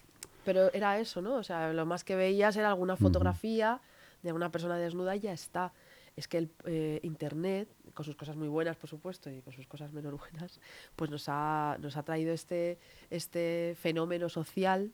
Pero 0.47 0.73
era 0.73 1.01
eso, 1.01 1.21
¿no? 1.21 1.35
O 1.35 1.43
sea, 1.43 1.73
lo 1.73 1.85
más 1.87 2.05
que 2.05 2.15
veías 2.15 2.57
era 2.57 2.69
alguna 2.69 2.97
fotografía 2.97 3.81
de 4.23 4.29
alguna 4.29 4.53
persona 4.53 4.79
desnuda 4.79 5.17
y 5.17 5.21
ya 5.21 5.33
está. 5.33 5.73
Es 6.15 6.29
que 6.29 6.39
el 6.39 6.51
eh, 6.67 7.01
Internet, 7.03 7.69
con 7.95 8.05
sus 8.05 8.15
cosas 8.15 8.37
muy 8.37 8.47
buenas, 8.47 8.77
por 8.77 8.89
supuesto, 8.89 9.29
y 9.29 9.43
con 9.43 9.53
sus 9.53 9.67
cosas 9.67 9.93
menos 9.93 10.15
buenas, 10.17 10.61
pues 10.95 11.11
nos 11.11 11.25
ha, 11.27 11.77
nos 11.81 11.97
ha 11.97 12.05
traído 12.05 12.33
este, 12.33 12.79
este 13.11 13.77
fenómeno 13.77 14.29
social 14.29 14.93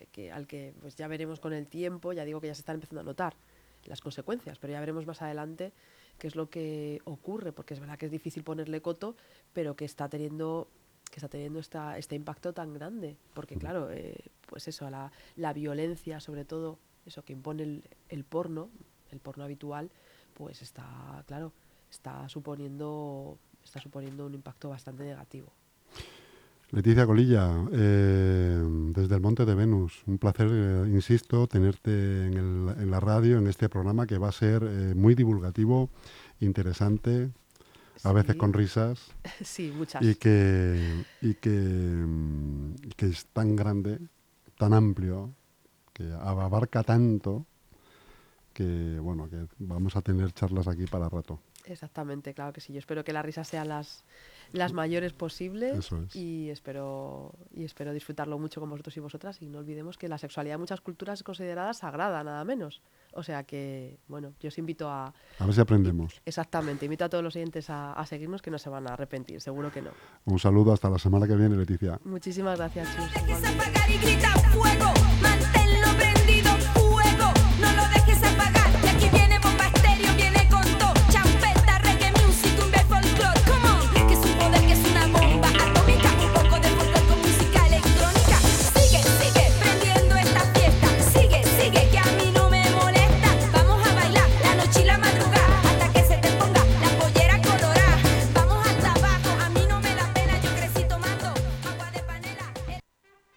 eh, 0.00 0.06
que, 0.10 0.32
al 0.32 0.46
que 0.46 0.74
pues 0.80 0.96
ya 0.96 1.06
veremos 1.06 1.38
con 1.38 1.52
el 1.52 1.66
tiempo, 1.66 2.14
ya 2.14 2.24
digo 2.24 2.40
que 2.40 2.46
ya 2.46 2.54
se 2.54 2.62
están 2.62 2.76
empezando 2.76 3.02
a 3.02 3.04
notar 3.04 3.36
las 3.84 4.00
consecuencias, 4.00 4.58
pero 4.58 4.72
ya 4.72 4.80
veremos 4.80 5.04
más 5.04 5.20
adelante 5.20 5.74
qué 6.18 6.28
es 6.28 6.34
lo 6.34 6.48
que 6.48 7.02
ocurre, 7.04 7.52
porque 7.52 7.74
es 7.74 7.80
verdad 7.80 7.98
que 7.98 8.06
es 8.06 8.12
difícil 8.12 8.42
ponerle 8.42 8.80
coto, 8.80 9.16
pero 9.52 9.76
que 9.76 9.84
está 9.84 10.08
teniendo 10.08 10.70
que 11.14 11.20
está 11.20 11.28
teniendo 11.28 11.60
esta, 11.60 11.96
este 11.96 12.16
impacto 12.16 12.52
tan 12.52 12.74
grande. 12.74 13.16
Porque 13.34 13.54
claro, 13.54 13.88
eh, 13.92 14.16
pues 14.48 14.66
eso, 14.66 14.90
la, 14.90 15.12
la 15.36 15.52
violencia, 15.52 16.18
sobre 16.18 16.44
todo, 16.44 16.80
eso 17.06 17.22
que 17.22 17.32
impone 17.32 17.62
el, 17.62 17.84
el 18.08 18.24
porno, 18.24 18.68
el 19.12 19.20
porno 19.20 19.44
habitual, 19.44 19.92
pues 20.34 20.60
está, 20.60 21.22
claro, 21.28 21.52
está 21.88 22.28
suponiendo, 22.28 23.38
está 23.64 23.80
suponiendo 23.80 24.26
un 24.26 24.34
impacto 24.34 24.70
bastante 24.70 25.04
negativo. 25.04 25.52
Leticia 26.72 27.06
Colilla, 27.06 27.64
eh, 27.72 28.60
desde 28.92 29.14
el 29.14 29.20
Monte 29.20 29.44
de 29.44 29.54
Venus, 29.54 30.02
un 30.08 30.18
placer, 30.18 30.48
eh, 30.50 30.88
insisto, 30.88 31.46
tenerte 31.46 32.26
en, 32.26 32.34
el- 32.36 32.82
en 32.82 32.90
la 32.90 32.98
radio, 32.98 33.38
en 33.38 33.46
este 33.46 33.68
programa 33.68 34.08
que 34.08 34.18
va 34.18 34.30
a 34.30 34.32
ser 34.32 34.62
muy 34.96 35.14
divulgativo, 35.14 35.90
interesante, 36.40 37.30
a 38.02 38.12
veces 38.12 38.36
con 38.36 38.52
risas, 38.52 39.12
Sí, 39.44 39.70
muchas. 39.74 40.02
y 40.02 40.14
que, 40.16 41.04
y 41.20 41.34
que, 41.34 41.50
mm, 41.50 42.74
que 42.96 43.06
es 43.06 43.26
tan 43.26 43.56
grande, 43.56 44.00
tan 44.58 44.72
amplio, 44.74 45.32
que 45.92 46.12
abarca 46.12 46.82
tanto, 46.82 47.46
que 48.52 48.98
bueno, 49.00 49.28
que 49.28 49.46
vamos 49.58 49.96
a 49.96 50.02
tener 50.02 50.32
charlas 50.32 50.68
aquí 50.68 50.86
para 50.86 51.08
rato. 51.08 51.40
Exactamente, 51.66 52.34
claro 52.34 52.52
que 52.52 52.60
sí. 52.60 52.72
Yo 52.72 52.78
espero 52.78 53.04
que 53.04 53.12
las 53.12 53.24
risas 53.24 53.48
sean 53.48 53.68
las, 53.68 54.04
las 54.52 54.72
mayores 54.72 55.12
posibles 55.12 55.78
Eso 55.78 56.02
es. 56.02 56.14
y 56.14 56.50
espero 56.50 57.32
y 57.54 57.64
espero 57.64 57.92
disfrutarlo 57.92 58.38
mucho 58.38 58.60
con 58.60 58.68
vosotros 58.70 58.96
y 58.96 59.00
vosotras 59.00 59.40
y 59.40 59.48
no 59.48 59.58
olvidemos 59.58 59.96
que 59.96 60.08
la 60.08 60.18
sexualidad 60.18 60.54
en 60.56 60.60
muchas 60.60 60.80
culturas 60.80 61.20
es 61.20 61.22
considerada 61.22 61.72
sagrada, 61.74 62.22
nada 62.22 62.44
menos. 62.44 62.82
O 63.12 63.22
sea 63.22 63.44
que, 63.44 63.98
bueno, 64.08 64.34
yo 64.40 64.48
os 64.48 64.58
invito 64.58 64.88
a... 64.88 65.14
A 65.38 65.44
ver 65.44 65.54
si 65.54 65.60
aprendemos. 65.60 66.20
Exactamente, 66.24 66.84
invito 66.84 67.04
a 67.04 67.08
todos 67.08 67.22
los 67.24 67.36
oyentes 67.36 67.70
a, 67.70 67.92
a 67.92 68.06
seguirnos 68.06 68.42
que 68.42 68.50
no 68.50 68.58
se 68.58 68.68
van 68.68 68.88
a 68.88 68.94
arrepentir, 68.94 69.40
seguro 69.40 69.70
que 69.72 69.82
no. 69.82 69.90
Un 70.24 70.38
saludo 70.38 70.72
hasta 70.72 70.90
la 70.90 70.98
semana 70.98 71.26
que 71.26 71.36
viene, 71.36 71.56
Leticia. 71.56 71.98
Muchísimas 72.04 72.58
gracias, 72.58 72.88
Chus. 72.96 73.10